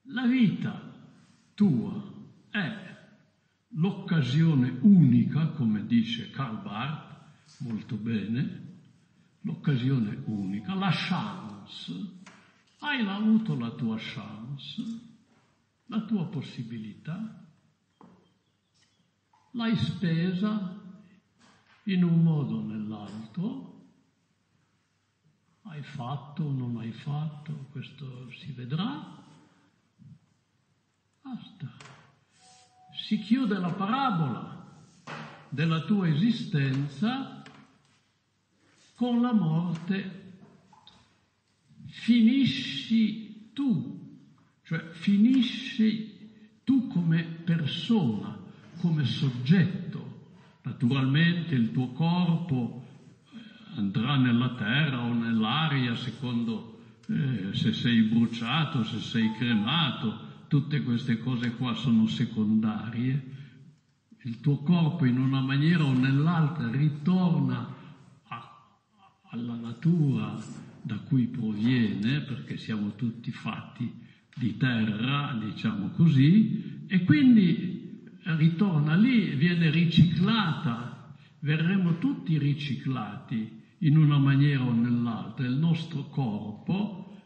[0.03, 0.95] la vita
[1.55, 2.15] tua
[2.62, 2.85] è
[3.71, 7.07] l'occasione unica, come dice Karl Barth
[7.59, 8.64] molto bene,
[9.40, 12.14] l'occasione unica, la chance.
[12.79, 14.83] Hai avuto la tua chance,
[15.87, 17.47] la tua possibilità,
[19.53, 20.85] l'hai spesa
[21.85, 23.75] in un modo o nell'altro,
[25.62, 29.25] hai fatto o non hai fatto, questo si vedrà.
[31.23, 31.96] Basta.
[33.07, 34.66] Si chiude la parabola
[35.49, 37.40] della tua esistenza
[38.97, 40.33] con la morte.
[41.85, 44.25] Finisci tu,
[44.64, 46.31] cioè finisci
[46.64, 48.37] tu come persona,
[48.79, 50.33] come soggetto.
[50.62, 52.85] Naturalmente il tuo corpo
[53.77, 61.19] andrà nella terra o nell'aria secondo eh, se sei bruciato, se sei cremato, tutte queste
[61.19, 63.35] cose qua sono secondarie.
[64.23, 67.75] Il tuo corpo in una maniera o nell'altra ritorna
[68.25, 68.79] a,
[69.31, 70.43] alla natura
[70.83, 73.93] da cui proviene, perché siamo tutti fatti
[74.35, 84.19] di terra, diciamo così, e quindi ritorna lì, viene riciclata, verremo tutti riciclati in una
[84.19, 85.47] maniera o nell'altra.
[85.47, 87.17] Il nostro corpo,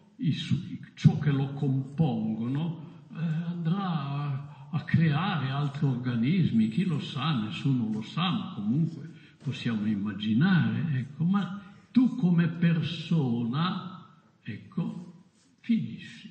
[0.94, 2.89] ciò che lo compongono,
[3.20, 9.10] andrà a creare altri organismi, chi lo sa, nessuno lo sa, ma comunque
[9.42, 14.08] possiamo immaginare, ecco, ma tu come persona,
[14.42, 15.24] ecco,
[15.60, 16.30] finisci,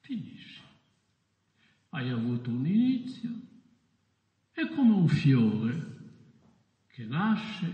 [0.00, 0.60] finisci.
[1.90, 3.30] Hai avuto un inizio,
[4.52, 5.94] è come un fiore
[6.88, 7.72] che nasce,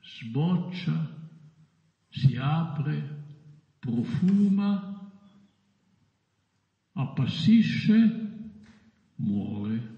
[0.00, 1.20] sboccia,
[2.08, 3.20] si apre,
[3.78, 4.91] profuma,
[7.02, 8.30] appassisce,
[9.16, 9.90] muore.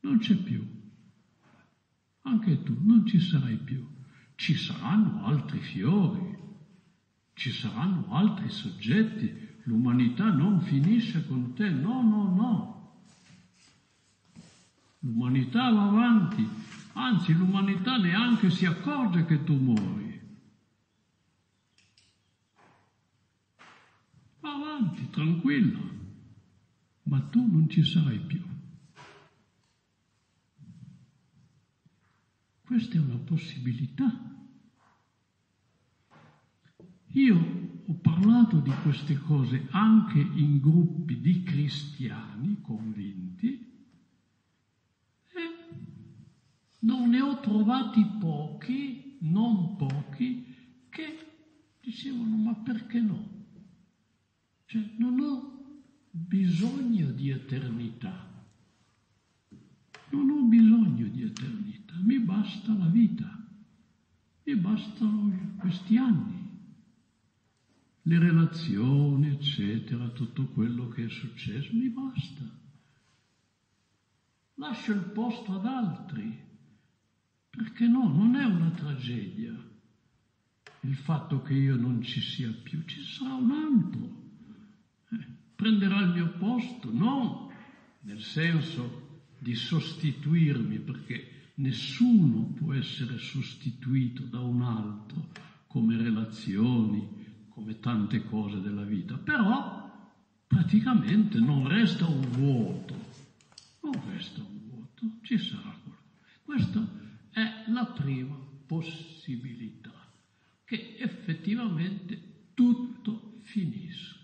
[0.00, 0.66] Non c'è più.
[2.22, 3.86] Anche tu non ci sarai più.
[4.34, 6.38] Ci saranno altri fiori,
[7.34, 9.48] ci saranno altri soggetti.
[9.64, 11.68] L'umanità non finisce con te.
[11.68, 12.78] No, no, no.
[15.00, 16.48] L'umanità va avanti
[16.92, 20.09] Anzi, l'umanità neanche si accorge che tu muori.
[24.50, 25.78] Va avanti, tranquilla,
[27.04, 28.42] ma tu non ci sarai più.
[32.62, 34.10] Questa è una possibilità.
[37.12, 43.70] Io ho parlato di queste cose anche in gruppi di cristiani convinti
[46.80, 50.46] non ne ho trovati pochi, non pochi,
[50.88, 51.18] che
[51.80, 53.39] dicevano ma perché no?
[54.70, 58.46] Cioè non ho bisogno di eternità,
[60.10, 63.48] non ho bisogno di eternità, mi basta la vita,
[64.44, 66.50] mi bastano questi anni,
[68.02, 72.44] le relazioni, eccetera, tutto quello che è successo, mi basta.
[74.54, 76.48] Lascio il posto ad altri.
[77.50, 79.52] Perché no, non è una tragedia
[80.82, 84.19] il fatto che io non ci sia più, ci sarà un altro.
[85.54, 87.48] Prenderà il mio posto, non
[88.00, 95.28] nel senso di sostituirmi, perché nessuno può essere sostituito da un altro
[95.66, 97.08] come relazioni,
[97.48, 99.88] come tante cose della vita, però
[100.46, 102.94] praticamente non resta un vuoto,
[103.82, 105.98] non resta un vuoto, ci sarà qualcosa.
[106.42, 106.88] Questo
[107.30, 109.92] è la prima possibilità,
[110.64, 114.19] che effettivamente tutto finisca.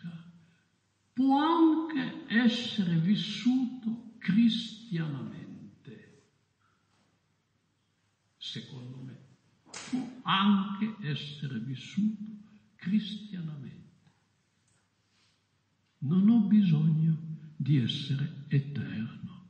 [1.17, 6.25] Può anche essere vissuto cristianamente,
[8.37, 9.19] secondo me,
[9.89, 12.33] può anche essere vissuto
[12.75, 14.11] cristianamente.
[16.01, 17.17] Non ho bisogno
[17.57, 19.49] di essere eterno.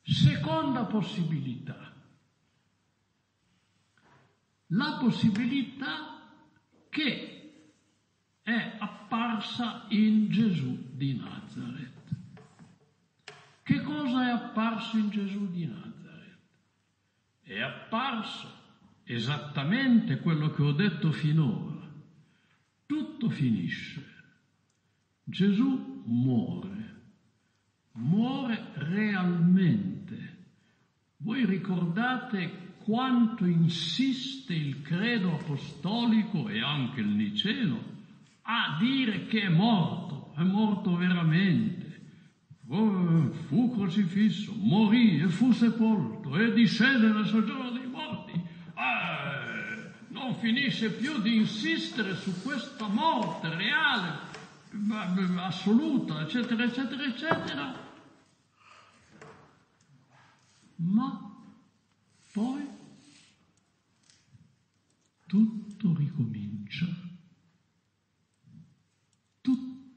[0.00, 1.94] Seconda possibilità,
[4.68, 6.26] la possibilità
[6.88, 7.33] che
[8.44, 11.92] è apparsa in Gesù di Nazareth.
[13.64, 16.38] Che cosa è apparso in Gesù di Nazareth?
[17.42, 18.48] È apparso
[19.02, 21.90] esattamente quello che ho detto finora.
[22.86, 24.12] Tutto finisce.
[25.24, 26.84] Gesù muore
[27.94, 30.32] muore realmente.
[31.18, 37.92] Voi ricordate quanto insiste il credo apostolico e anche il niceno
[38.46, 41.82] a dire che è morto, è morto veramente.
[42.68, 48.32] Oh, fu crocifisso, morì e fu sepolto e discese nel soggiorno dei morti
[48.76, 54.32] eh, non finisce più di insistere su questa morte reale,
[55.38, 57.82] assoluta, eccetera, eccetera, eccetera.
[60.76, 61.32] Ma
[62.32, 62.68] poi
[65.26, 66.86] tutto ricomincia,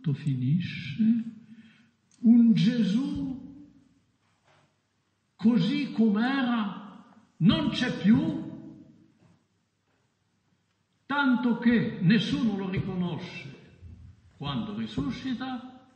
[0.08, 1.04] tutto finisce,
[2.22, 3.36] un Gesù
[5.36, 7.06] così com'era
[7.38, 8.46] non c'è più,
[11.06, 13.56] tanto che nessuno lo riconosce.
[14.38, 15.90] Quando risuscita,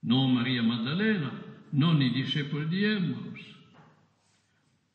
[0.00, 1.30] non Maria Maddalena,
[1.70, 3.58] non i discepoli di Emmaus,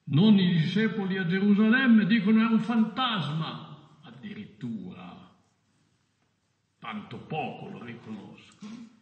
[0.05, 3.64] non i discepoli a Gerusalemme dicono era un fantasma,
[6.85, 8.93] tanto poco lo riconoscono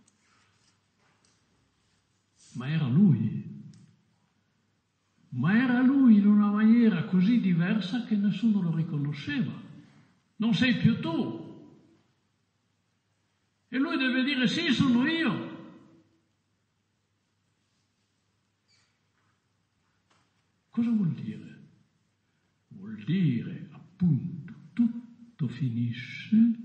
[2.53, 3.51] ma era lui.
[5.29, 9.51] Ma era lui in una maniera così diversa che nessuno lo riconosceva.
[10.35, 11.41] Non sei più tu.
[13.67, 15.51] E lui deve dire sì, sono io.
[20.69, 21.61] Cosa vuol dire?
[22.67, 26.62] Vuol dire appunto tutto finisce,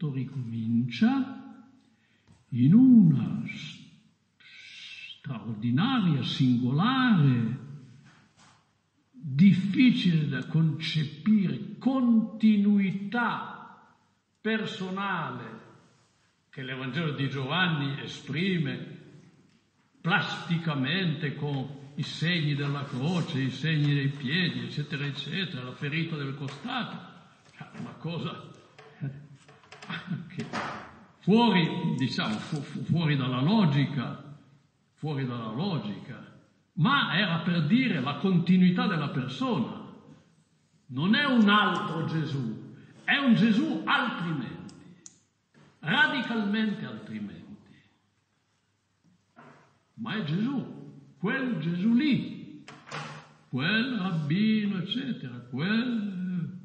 [0.00, 1.66] tutto ricomincia
[2.52, 3.42] in una
[5.20, 7.58] straordinaria, singolare,
[9.10, 12.78] difficile da concepire continuità
[14.40, 15.58] personale
[16.48, 18.96] che l'Evangelo di Giovanni esprime
[20.00, 26.34] plasticamente con i segni della croce, i segni dei piedi, eccetera, eccetera, la ferita del
[26.36, 26.96] costato.
[27.54, 28.58] Cioè, una cosa
[31.18, 34.36] fuori, diciamo, fu, fu, fuori dalla logica,
[34.94, 36.38] fuori dalla logica,
[36.74, 39.78] ma era per dire la continuità della persona.
[40.86, 42.74] Non è un altro Gesù,
[43.04, 44.74] è un Gesù altrimenti,
[45.80, 47.38] radicalmente altrimenti.
[49.94, 52.64] Ma è Gesù, quel Gesù lì,
[53.48, 56.58] quel rabbino, eccetera, quel,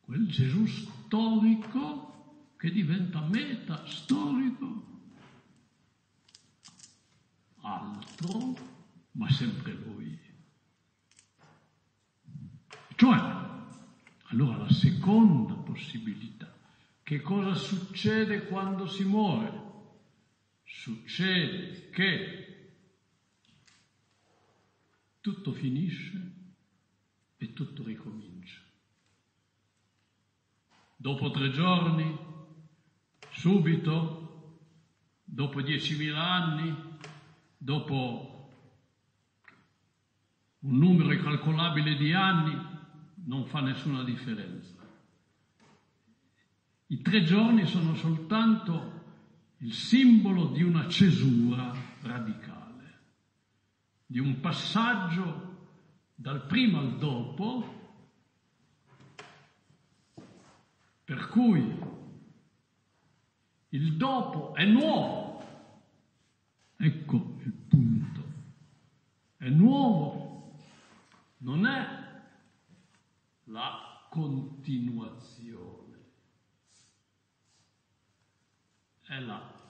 [0.00, 0.66] quel Gesù
[1.12, 5.00] storico che diventa meta storico,
[7.60, 8.56] altro,
[9.10, 10.18] ma sempre lui.
[12.94, 13.18] Cioè,
[14.28, 16.50] allora la seconda possibilità,
[17.02, 19.60] che cosa succede quando si muore?
[20.64, 22.72] Succede che
[25.20, 26.32] tutto finisce
[27.36, 28.61] e tutto ricomincia.
[31.02, 32.16] Dopo tre giorni
[33.28, 34.60] subito,
[35.24, 36.72] dopo 10.000 anni,
[37.58, 38.52] dopo
[40.60, 42.56] un numero incalcolabile di anni,
[43.24, 44.76] non fa nessuna differenza.
[46.86, 49.00] I tre giorni sono soltanto
[49.56, 53.00] il simbolo di una cesura radicale,
[54.06, 55.64] di un passaggio
[56.14, 57.81] dal prima al dopo,
[61.12, 61.78] per cui
[63.68, 65.44] il dopo è nuovo.
[66.78, 68.24] Ecco il punto.
[69.36, 70.56] È nuovo.
[71.38, 71.86] Non è
[73.44, 75.98] la continuazione.
[79.02, 79.60] È la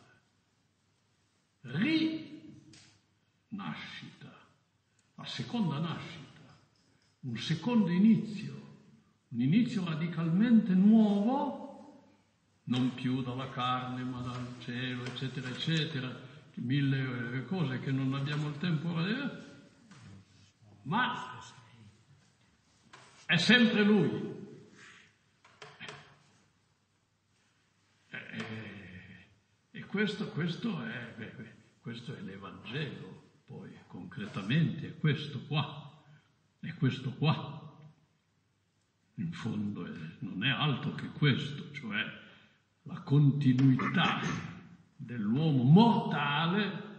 [1.63, 2.53] rinascita,
[5.17, 6.57] la seconda nascita,
[7.21, 8.62] un secondo inizio,
[9.33, 11.63] un inizio radicalmente nuovo
[12.65, 16.15] non più dalla carne ma dal cielo, eccetera, eccetera,
[16.55, 19.45] mille eh, cose che non abbiamo il tempo a vedere,
[20.83, 21.39] ma
[23.27, 24.31] è sempre Lui.
[28.11, 35.41] E, eh, eh, e questo, questo, è, beh, questo, è, l'Evangelo, poi concretamente è questo
[35.47, 36.05] qua,
[36.61, 37.72] è questo qua.
[39.17, 39.91] In fondo è,
[40.21, 42.03] non è altro che questo, cioè
[42.83, 44.21] la continuità
[44.97, 46.91] dell'uomo mortale,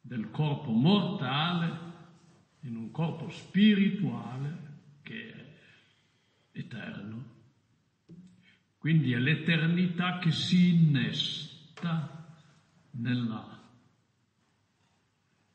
[0.00, 1.88] del corpo mortale,
[2.60, 4.68] in un corpo spirituale
[5.02, 7.38] che è eterno.
[8.78, 12.34] Quindi è l'eternità che si innesta
[12.92, 13.58] nella...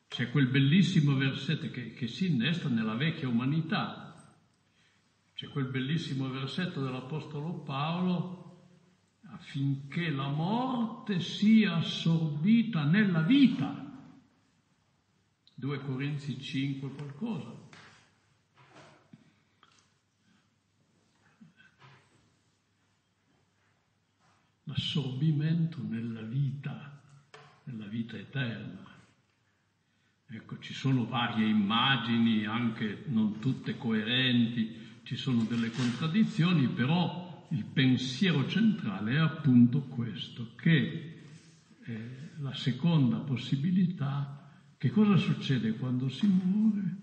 [0.08, 4.05] C'è quel bellissimo versetto che, che si innesta nella vecchia umanità.
[5.36, 8.70] C'è quel bellissimo versetto dell'Apostolo Paolo
[9.24, 13.84] affinché la morte sia assorbita nella vita.
[15.52, 17.54] 2 Corinzi 5 qualcosa.
[24.64, 26.98] L'assorbimento nella vita,
[27.64, 28.94] nella vita eterna.
[30.28, 37.64] Ecco, ci sono varie immagini, anche non tutte coerenti, ci sono delle contraddizioni, però il
[37.64, 41.20] pensiero centrale è appunto questo, che
[41.84, 46.96] eh, la seconda possibilità, che cosa succede quando si muore?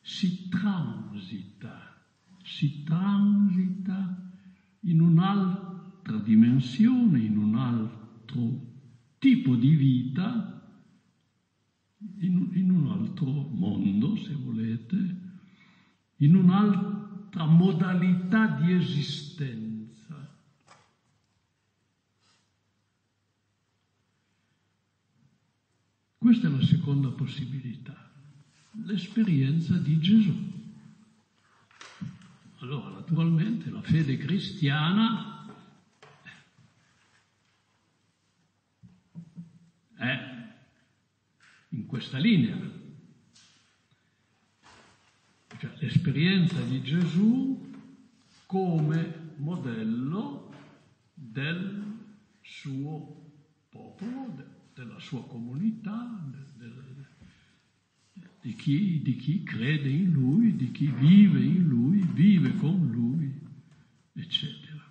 [0.00, 2.04] Si transita,
[2.42, 4.28] si transita
[4.80, 8.60] in un'altra dimensione, in un altro
[9.18, 10.68] tipo di vita,
[12.18, 15.26] in, in un altro mondo, se volete,
[16.16, 16.34] in
[17.36, 19.84] un'altra modalità di esistenza.
[26.16, 28.10] Questa è la seconda possibilità,
[28.84, 30.54] l'esperienza di Gesù.
[32.60, 35.46] Allora, naturalmente, la fede cristiana
[39.94, 40.54] è
[41.68, 42.84] in questa linea.
[45.58, 47.72] Cioè, l'esperienza di Gesù
[48.46, 50.52] come modello
[51.14, 51.84] del
[52.42, 53.24] suo
[53.68, 56.22] popolo, della sua comunità,
[58.40, 63.32] di chi, di chi crede in lui, di chi vive in lui, vive con lui,
[64.12, 64.84] eccetera.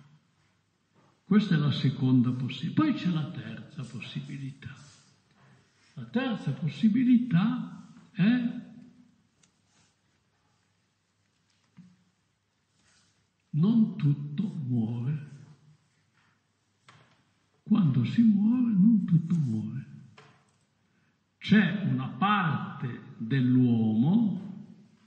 [1.24, 2.82] Questa è la seconda possibilità.
[2.82, 4.74] Poi c'è la terza possibilità.
[5.94, 8.64] La terza possibilità è
[13.56, 15.34] non tutto muore.
[17.62, 19.84] Quando si muore, non tutto muore.
[21.38, 24.40] C'è una parte dell'uomo,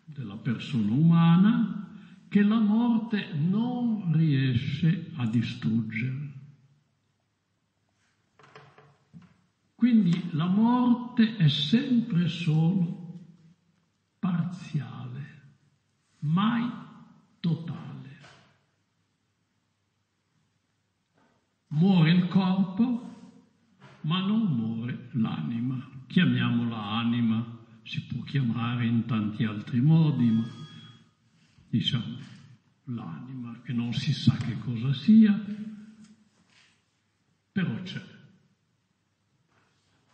[0.06, 1.96] della persona umana,
[2.28, 6.38] che la morte non riesce a distruggere.
[9.76, 12.98] Quindi la morte è sempre solo
[14.20, 15.56] parziale,
[16.20, 16.70] mai
[17.40, 17.89] totale.
[21.72, 23.38] Muore il corpo,
[24.02, 25.88] ma non muore l'anima.
[26.08, 30.48] Chiamiamola anima, si può chiamare in tanti altri modi, ma
[31.70, 32.18] diciamo
[32.86, 35.40] l'anima che non si sa che cosa sia,
[37.52, 38.02] però c'è.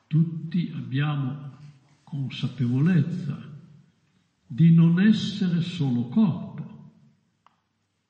[0.07, 1.57] Tutti abbiamo
[2.03, 3.53] consapevolezza
[4.45, 6.91] di non essere solo corpo,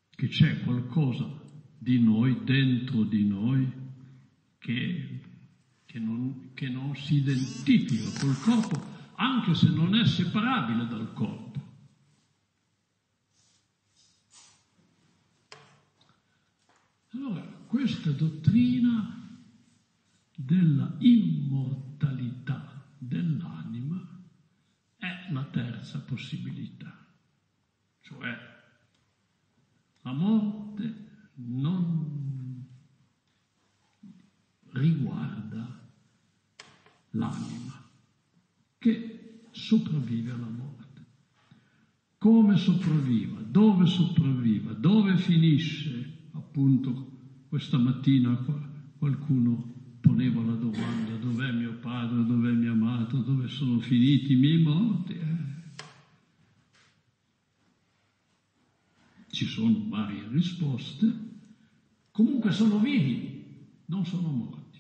[0.10, 1.44] che c'è qualcosa
[1.86, 3.72] di noi, dentro di noi,
[4.58, 5.20] che,
[5.86, 11.62] che, non, che non si identifica col corpo, anche se non è separabile dal corpo.
[17.12, 19.40] Allora, questa dottrina
[20.36, 24.24] della immortalità dell'anima
[24.98, 27.06] è la terza possibilità,
[28.02, 28.54] cioè
[30.02, 32.66] la morte non
[34.72, 35.90] riguarda
[37.12, 37.84] l'anima
[38.78, 41.06] che sopravvive alla morte.
[42.18, 47.14] Come sopravviva, dove sopravviva, dove finisce, appunto
[47.48, 48.36] questa mattina
[48.98, 54.62] qualcuno poneva la domanda dov'è mio padre, dov'è mio amato, dove sono finiti i miei
[54.62, 55.14] morti.
[55.14, 55.44] Eh.
[59.32, 61.25] Ci sono varie risposte,
[62.16, 63.44] comunque sono vivi,
[63.88, 64.80] non sono morti.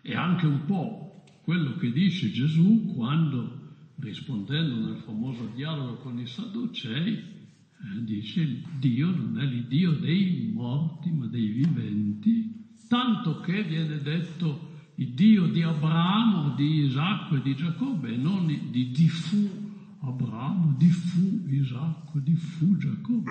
[0.00, 6.26] E anche un po' quello che dice Gesù quando, rispondendo nel famoso dialogo con i
[6.26, 14.00] Sadducei, eh, dice Dio non è l'Iddio dei morti ma dei viventi, tanto che viene
[14.00, 19.63] detto il Dio di Abramo, di Isacco e di Giacobbe non di, di fu
[20.06, 23.30] Abramo, di fu Isacco, di fu Giacobbe.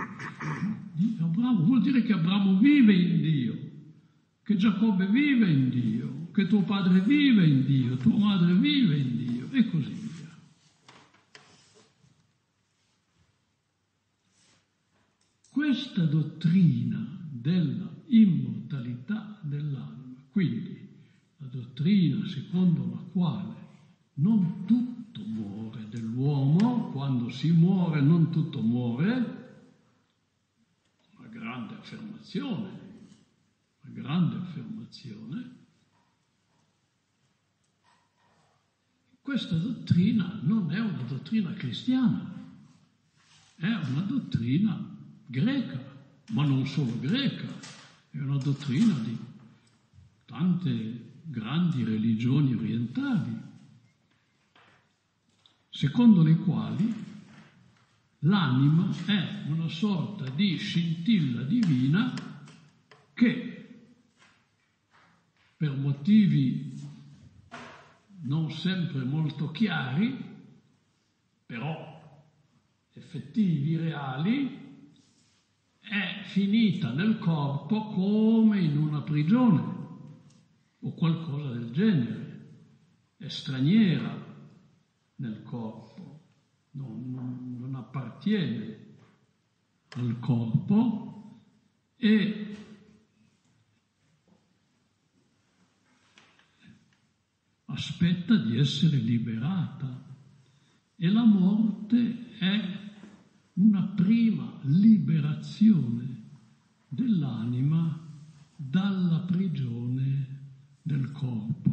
[1.20, 3.58] Abramo vuol dire che Abramo vive in Dio,
[4.42, 9.18] che Giacobbe vive in Dio, che tuo padre vive in Dio, tua madre vive in
[9.18, 10.36] Dio e così via.
[15.50, 20.90] Questa dottrina della immortalità dell'anima, quindi
[21.38, 23.56] la dottrina secondo la quale
[24.16, 24.93] non tutto
[25.26, 29.42] muore dell'uomo, quando si muore non tutto muore,
[31.18, 32.70] una grande affermazione,
[33.82, 35.52] una grande affermazione,
[39.22, 42.32] questa dottrina non è una dottrina cristiana,
[43.56, 44.78] è una dottrina
[45.26, 45.80] greca,
[46.32, 47.48] ma non solo greca,
[48.10, 49.18] è una dottrina di
[50.26, 53.52] tante grandi religioni orientali,
[55.74, 56.94] secondo le quali
[58.20, 62.14] l'anima è una sorta di scintilla divina
[63.16, 63.88] che
[65.58, 66.80] per motivi
[68.22, 70.16] non sempre molto chiari,
[71.44, 72.22] però
[72.94, 74.92] effettivi, reali,
[75.80, 79.62] è finita nel corpo come in una prigione
[80.80, 82.42] o qualcosa del genere,
[83.18, 84.33] è straniera
[85.16, 86.22] nel corpo,
[86.72, 88.92] non, non, non appartiene
[89.96, 91.42] al corpo
[91.96, 92.56] e
[97.66, 100.04] aspetta di essere liberata
[100.96, 102.82] e la morte è
[103.54, 106.30] una prima liberazione
[106.88, 108.00] dell'anima
[108.56, 110.40] dalla prigione
[110.82, 111.72] del corpo.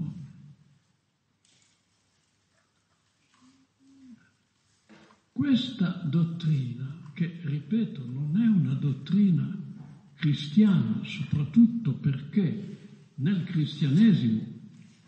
[5.41, 9.51] Questa dottrina, che ripeto non è una dottrina
[10.13, 14.47] cristiana, soprattutto perché nel cristianesimo,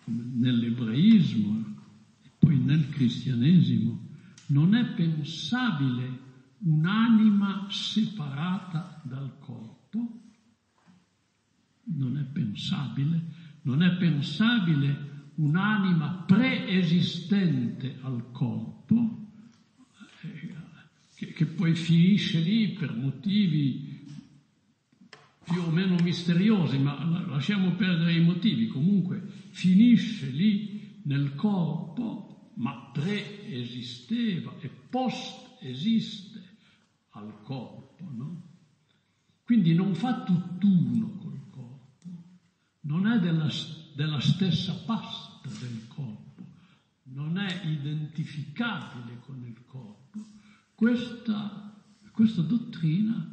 [0.06, 1.76] nell'ebraismo
[2.22, 4.08] e poi nel cristianesimo,
[4.46, 6.18] non è pensabile
[6.60, 10.22] un'anima separata dal corpo,
[11.94, 13.22] non è pensabile,
[13.64, 19.21] non è pensabile un'anima preesistente al corpo,
[21.22, 24.00] che, che poi finisce lì per motivi
[25.44, 32.90] più o meno misteriosi, ma lasciamo perdere i motivi, comunque finisce lì nel corpo, ma
[32.92, 36.42] preesisteva e post esiste
[37.10, 38.50] al corpo, no?
[39.44, 42.22] Quindi non fa tutt'uno col corpo,
[42.82, 43.48] non è della,
[43.94, 46.46] della stessa pasta del corpo,
[47.04, 50.01] non è identificabile con il corpo.
[50.82, 51.80] Questa,
[52.10, 53.24] questa dottrina,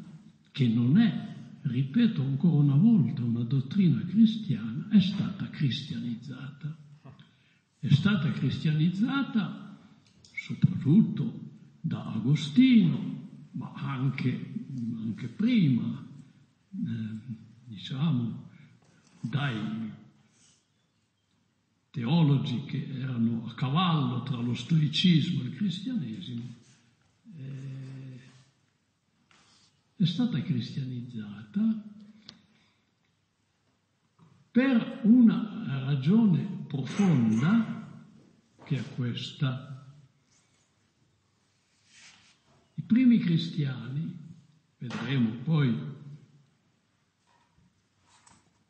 [0.51, 6.77] che non è, ripeto ancora una volta, una dottrina cristiana, è stata cristianizzata.
[7.79, 9.79] È stata cristianizzata
[10.31, 11.39] soprattutto
[11.81, 14.53] da Agostino, ma anche,
[14.99, 16.05] anche prima,
[16.71, 17.35] eh,
[17.65, 18.45] diciamo,
[19.21, 19.91] dai
[21.89, 26.59] teologi che erano a cavallo tra lo stoicismo e il cristianesimo,
[29.95, 31.83] è stata cristianizzata
[34.49, 38.05] per una ragione profonda
[38.63, 39.93] che è questa.
[42.85, 44.17] Primi cristiani,
[44.77, 45.77] vedremo poi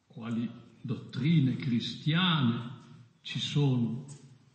[0.07, 0.49] quali
[0.82, 2.71] dottrine cristiane
[3.21, 4.05] ci sono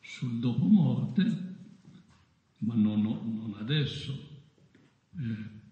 [0.01, 1.54] sul dopo morte,
[2.65, 4.13] ma non, non adesso.
[5.19, 5.63] Eh,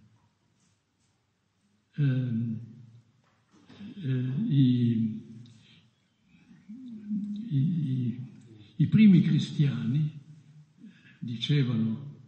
[1.96, 2.60] eh,
[4.02, 5.20] eh, i,
[7.48, 8.20] i,
[8.76, 10.20] i, primi cristiani
[11.18, 12.20] dicevano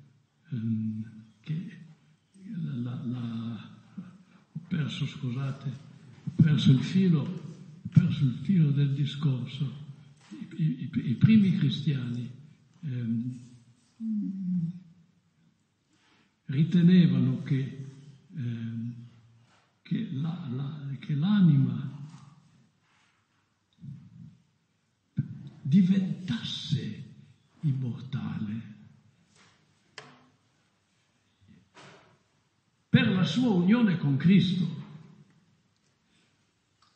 [0.51, 1.79] ehm, che
[2.83, 3.71] la, la,
[4.53, 5.71] ho perso, scusate,
[6.25, 9.83] ho perso il filo, ho perso il filo del discorso.
[10.57, 12.31] I, i, i primi cristiani
[12.83, 13.41] ehm,
[16.47, 17.87] ritenevano che,
[18.35, 18.95] ehm,
[19.83, 21.93] che, la, la, che l'anima
[25.63, 27.03] diventasse
[27.61, 28.73] immortale
[32.89, 34.83] per la sua unione con Cristo.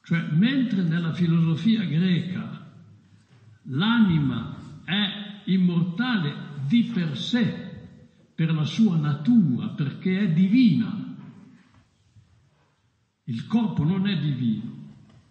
[0.03, 2.73] Cioè, mentre nella filosofia greca
[3.63, 7.67] l'anima è immortale di per sé,
[8.35, 11.17] per la sua natura, perché è divina,
[13.25, 14.77] il corpo non è divino,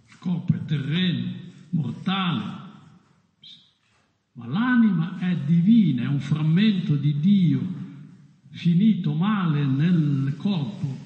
[0.08, 1.32] il corpo è terreno,
[1.70, 2.56] mortale,
[4.34, 7.86] ma l'anima è divina, è un frammento di Dio
[8.50, 10.98] finito male nel corpo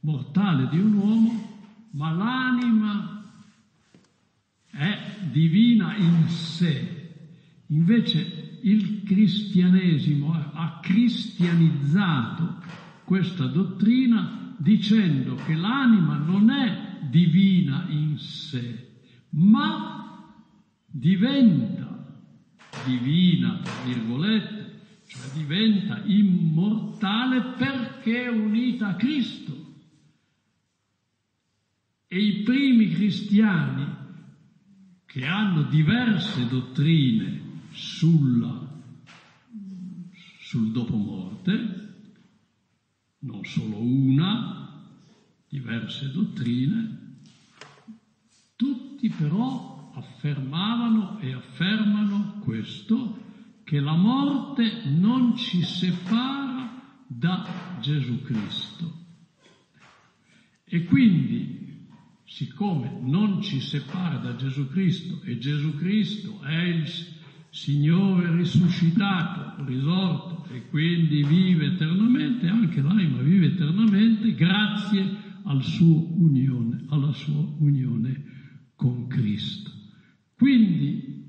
[0.00, 1.58] mortale di un uomo,
[1.92, 3.32] ma l'anima
[4.70, 4.98] è
[5.30, 7.08] divina in sé.
[7.66, 12.62] Invece il cristianesimo ha cristianizzato
[13.04, 18.88] questa dottrina dicendo che l'anima non è divina in sé,
[19.30, 20.34] ma
[20.86, 21.90] diventa
[22.84, 29.58] divina, tra virgolette, cioè diventa immortale perché è unita a Cristo.
[32.06, 33.86] E i primi cristiani
[35.06, 38.82] che hanno diverse dottrine sulla,
[40.40, 41.78] sul dopomorte,
[43.20, 44.60] non solo una,
[45.48, 47.18] diverse dottrine,
[48.56, 53.28] tutti però affermavano e affermano questo,
[53.64, 58.98] che la morte non ci separa da Gesù Cristo.
[60.64, 61.88] E quindi,
[62.24, 66.86] siccome non ci separa da Gesù Cristo e Gesù Cristo è il
[67.50, 75.04] Signore risuscitato, risorto e quindi vive eternamente, anche l'anima vive eternamente grazie
[75.42, 78.22] al suo unione, alla sua unione
[78.76, 79.70] con Cristo.
[80.36, 81.20] Quindi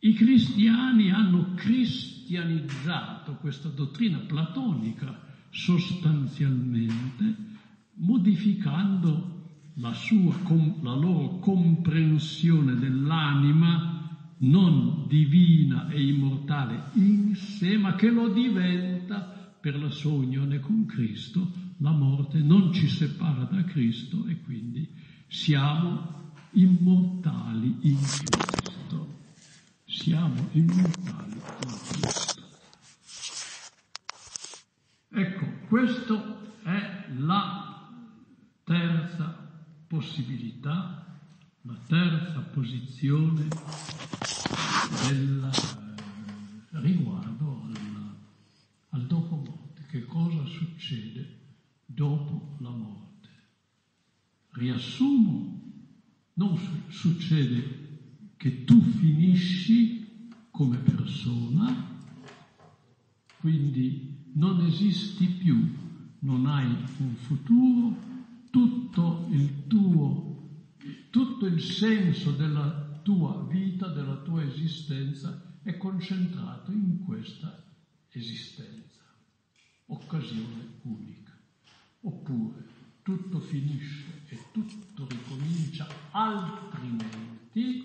[0.00, 5.16] i cristiani hanno cristianizzato questa dottrina platonica
[5.50, 7.36] sostanzialmente,
[7.98, 10.36] modificando la, sua,
[10.82, 13.91] la loro comprensione dell'anima
[14.42, 19.20] non divina e immortale in sé, ma che lo diventa
[19.60, 21.52] per la sua unione con Cristo.
[21.78, 24.88] La morte non ci separa da Cristo e quindi
[25.28, 29.20] siamo immortali in Cristo.
[29.84, 32.42] Siamo immortali in Cristo.
[35.14, 37.90] Ecco, questa è la
[38.64, 39.50] terza
[39.86, 41.11] possibilità,
[41.62, 43.48] la terza posizione
[45.08, 48.14] del, eh, riguardo al,
[48.90, 49.86] al dopo morte.
[49.88, 51.38] Che cosa succede
[51.86, 53.28] dopo la morte?
[54.50, 55.60] Riassumo
[56.34, 57.90] non su- succede
[58.36, 61.90] che tu finisci come persona,
[63.38, 65.74] quindi non esisti più,
[66.20, 66.66] non hai
[66.98, 67.96] un futuro,
[68.50, 70.31] tutto il tuo,
[71.12, 77.62] tutto il senso della tua vita, della tua esistenza è concentrato in questa
[78.08, 79.02] esistenza,
[79.88, 81.38] occasione unica.
[82.00, 82.64] Oppure
[83.02, 87.84] tutto finisce e tutto ricomincia altrimenti,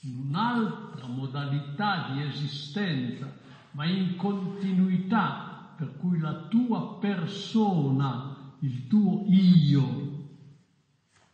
[0.00, 3.34] in un'altra modalità di esistenza,
[3.70, 10.12] ma in continuità, per cui la tua persona, il tuo io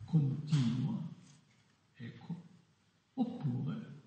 [0.08, 1.06] continua.
[1.94, 2.42] Ecco.
[3.14, 3.98] Oppure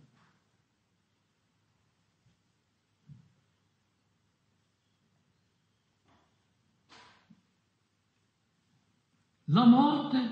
[9.52, 10.30] La morte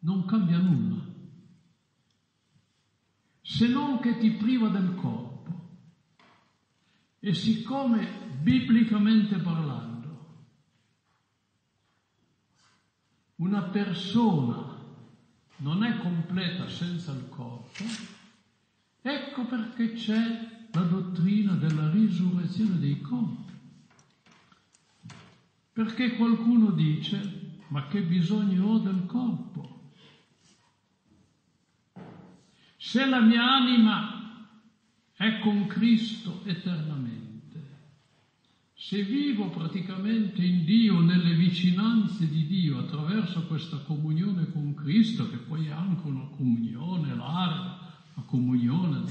[0.00, 1.02] non cambia nulla,
[3.42, 5.32] se non che ti priva del corpo.
[7.20, 8.06] E siccome
[8.42, 9.94] biblicamente parlando
[13.36, 14.82] una persona
[15.56, 17.84] non è completa senza il corpo,
[19.02, 23.43] ecco perché c'è la dottrina della risurrezione dei corpi.
[25.74, 29.90] Perché qualcuno dice, ma che bisogno ho del corpo?
[32.76, 34.46] Se la mia anima
[35.16, 37.22] è con Cristo eternamente,
[38.72, 45.38] se vivo praticamente in Dio, nelle vicinanze di Dio, attraverso questa comunione con Cristo, che
[45.38, 47.80] poi è anche una comunione larga,
[48.14, 49.02] la comunione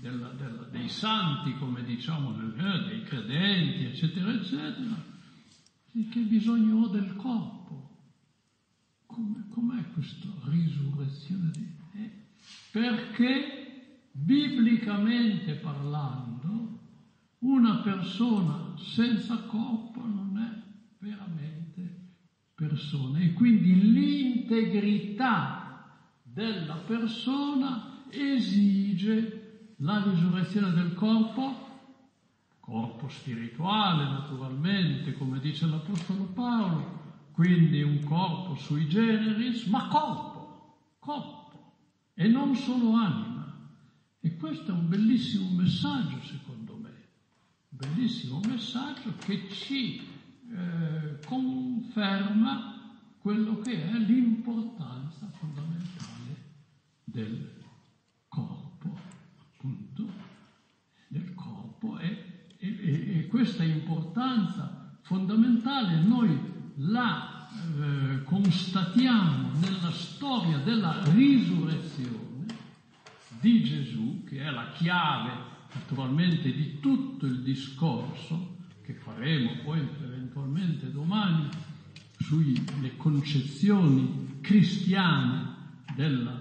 [0.00, 5.12] della, della, dei santi, come diciamo, dei credenti, eccetera, eccetera,
[5.96, 7.98] e che bisogno ho del corpo?
[9.06, 11.50] Come, com'è questa risurrezione?
[11.52, 11.72] Di...
[11.92, 12.10] Eh?
[12.72, 16.80] Perché biblicamente parlando,
[17.38, 20.62] una persona senza corpo non è
[20.98, 22.12] veramente
[22.54, 25.62] persona e quindi l'integrità
[26.22, 31.63] della persona esige la risurrezione del corpo
[32.64, 37.02] corpo spirituale naturalmente, come dice l'Apostolo Paolo,
[37.32, 41.74] quindi un corpo sui generis, ma corpo, corpo,
[42.14, 43.54] e non solo anima.
[44.18, 46.88] E questo è un bellissimo messaggio, secondo me,
[47.68, 50.00] un bellissimo messaggio che ci
[50.50, 56.52] eh, conferma quello che è l'importanza fondamentale
[57.04, 57.62] del
[58.26, 58.98] corpo,
[59.38, 60.10] appunto,
[61.08, 62.23] del corpo e
[63.34, 66.38] questa importanza fondamentale noi
[66.76, 72.46] la eh, constatiamo nella storia della risurrezione
[73.40, 75.32] di Gesù, che è la chiave
[75.72, 81.48] naturalmente di tutto il discorso che faremo poi eventualmente domani
[82.20, 85.56] sulle concezioni cristiane
[85.96, 86.40] della,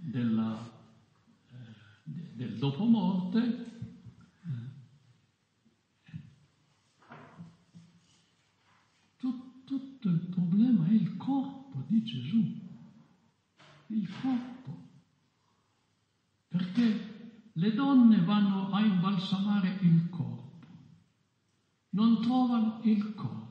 [0.00, 0.70] della,
[1.50, 1.56] eh,
[2.06, 3.69] del dopomorte,
[10.00, 12.42] tutto il problema è il corpo di Gesù,
[13.88, 14.88] il corpo.
[16.48, 20.68] Perché le donne vanno a imbalsamare il corpo,
[21.90, 23.48] non trovano il corpo.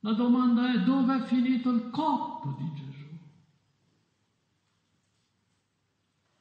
[0.00, 2.90] La domanda è dove è finito il corpo di Gesù?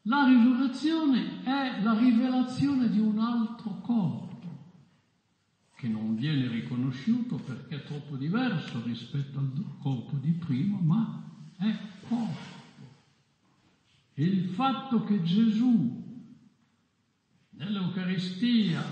[0.03, 4.30] La risurrezione è la rivelazione di un altro corpo
[5.81, 11.23] che non viene riconosciuto perché è troppo diverso rispetto al corpo di prima, ma
[11.57, 11.75] è
[12.07, 12.59] corpo.
[14.13, 16.29] E il fatto che Gesù
[17.49, 18.83] nell'Eucaristia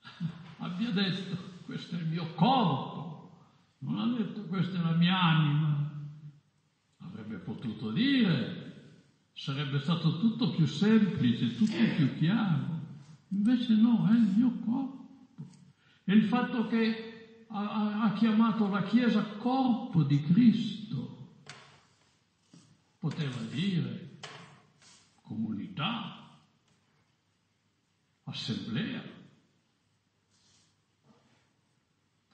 [0.56, 1.36] abbia detto
[1.66, 3.50] questo è il mio corpo,
[3.80, 6.08] non ha detto questa è la mia anima,
[7.00, 8.94] avrebbe potuto dire,
[9.34, 12.74] sarebbe stato tutto più semplice, tutto più chiaro.
[13.28, 15.05] Invece no, è il mio corpo.
[16.08, 21.42] E il fatto che ha, ha chiamato la Chiesa corpo di Cristo.
[23.00, 24.18] Poteva dire
[25.22, 26.38] comunità,
[28.22, 29.02] assemblea,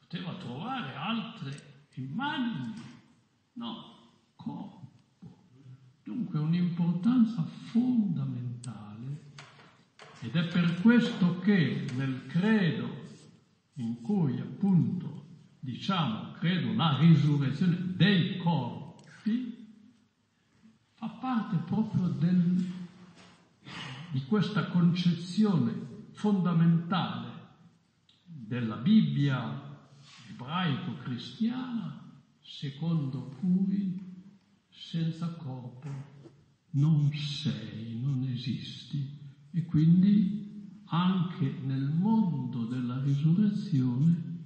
[0.01, 2.75] poteva trovare altre immagini,
[3.55, 4.91] no, corpo.
[6.03, 9.31] Dunque un'importanza fondamentale.
[10.21, 13.02] Ed è per questo che nel credo
[13.75, 15.23] in cui appunto
[15.63, 19.65] diciamo, credo, la risurrezione dei corpi,
[20.95, 22.69] fa parte proprio del,
[24.11, 27.31] di questa concezione fondamentale
[28.25, 29.81] della Bibbia
[30.31, 32.11] ebraico-cristiana,
[32.41, 34.27] secondo cui
[34.69, 36.11] senza corpo
[36.71, 39.21] non sei, non esisti.
[39.53, 40.52] E quindi
[40.95, 44.41] anche nel mondo della risurrezione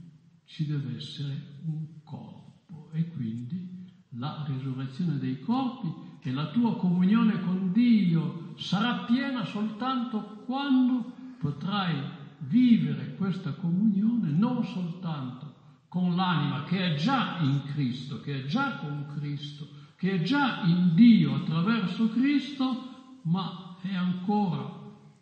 [0.45, 7.41] ci deve essere un corpo e quindi la risurrezione dei corpi e la tua comunione
[7.41, 12.01] con Dio sarà piena soltanto quando potrai
[12.39, 15.55] vivere questa comunione non soltanto
[15.89, 20.63] con l'anima che è già in Cristo, che è già con Cristo, che è già
[20.63, 24.76] in Dio attraverso Cristo, ma è ancora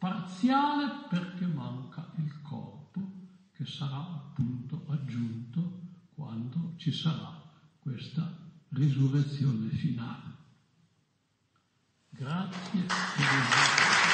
[0.04, 3.00] parziale perché manca il corpo
[3.54, 5.80] che sarà appunto aggiunto
[6.14, 7.42] quando ci sarà
[7.78, 8.30] questa
[8.68, 10.36] risurrezione finale.
[12.10, 14.04] Grazie per il vostro.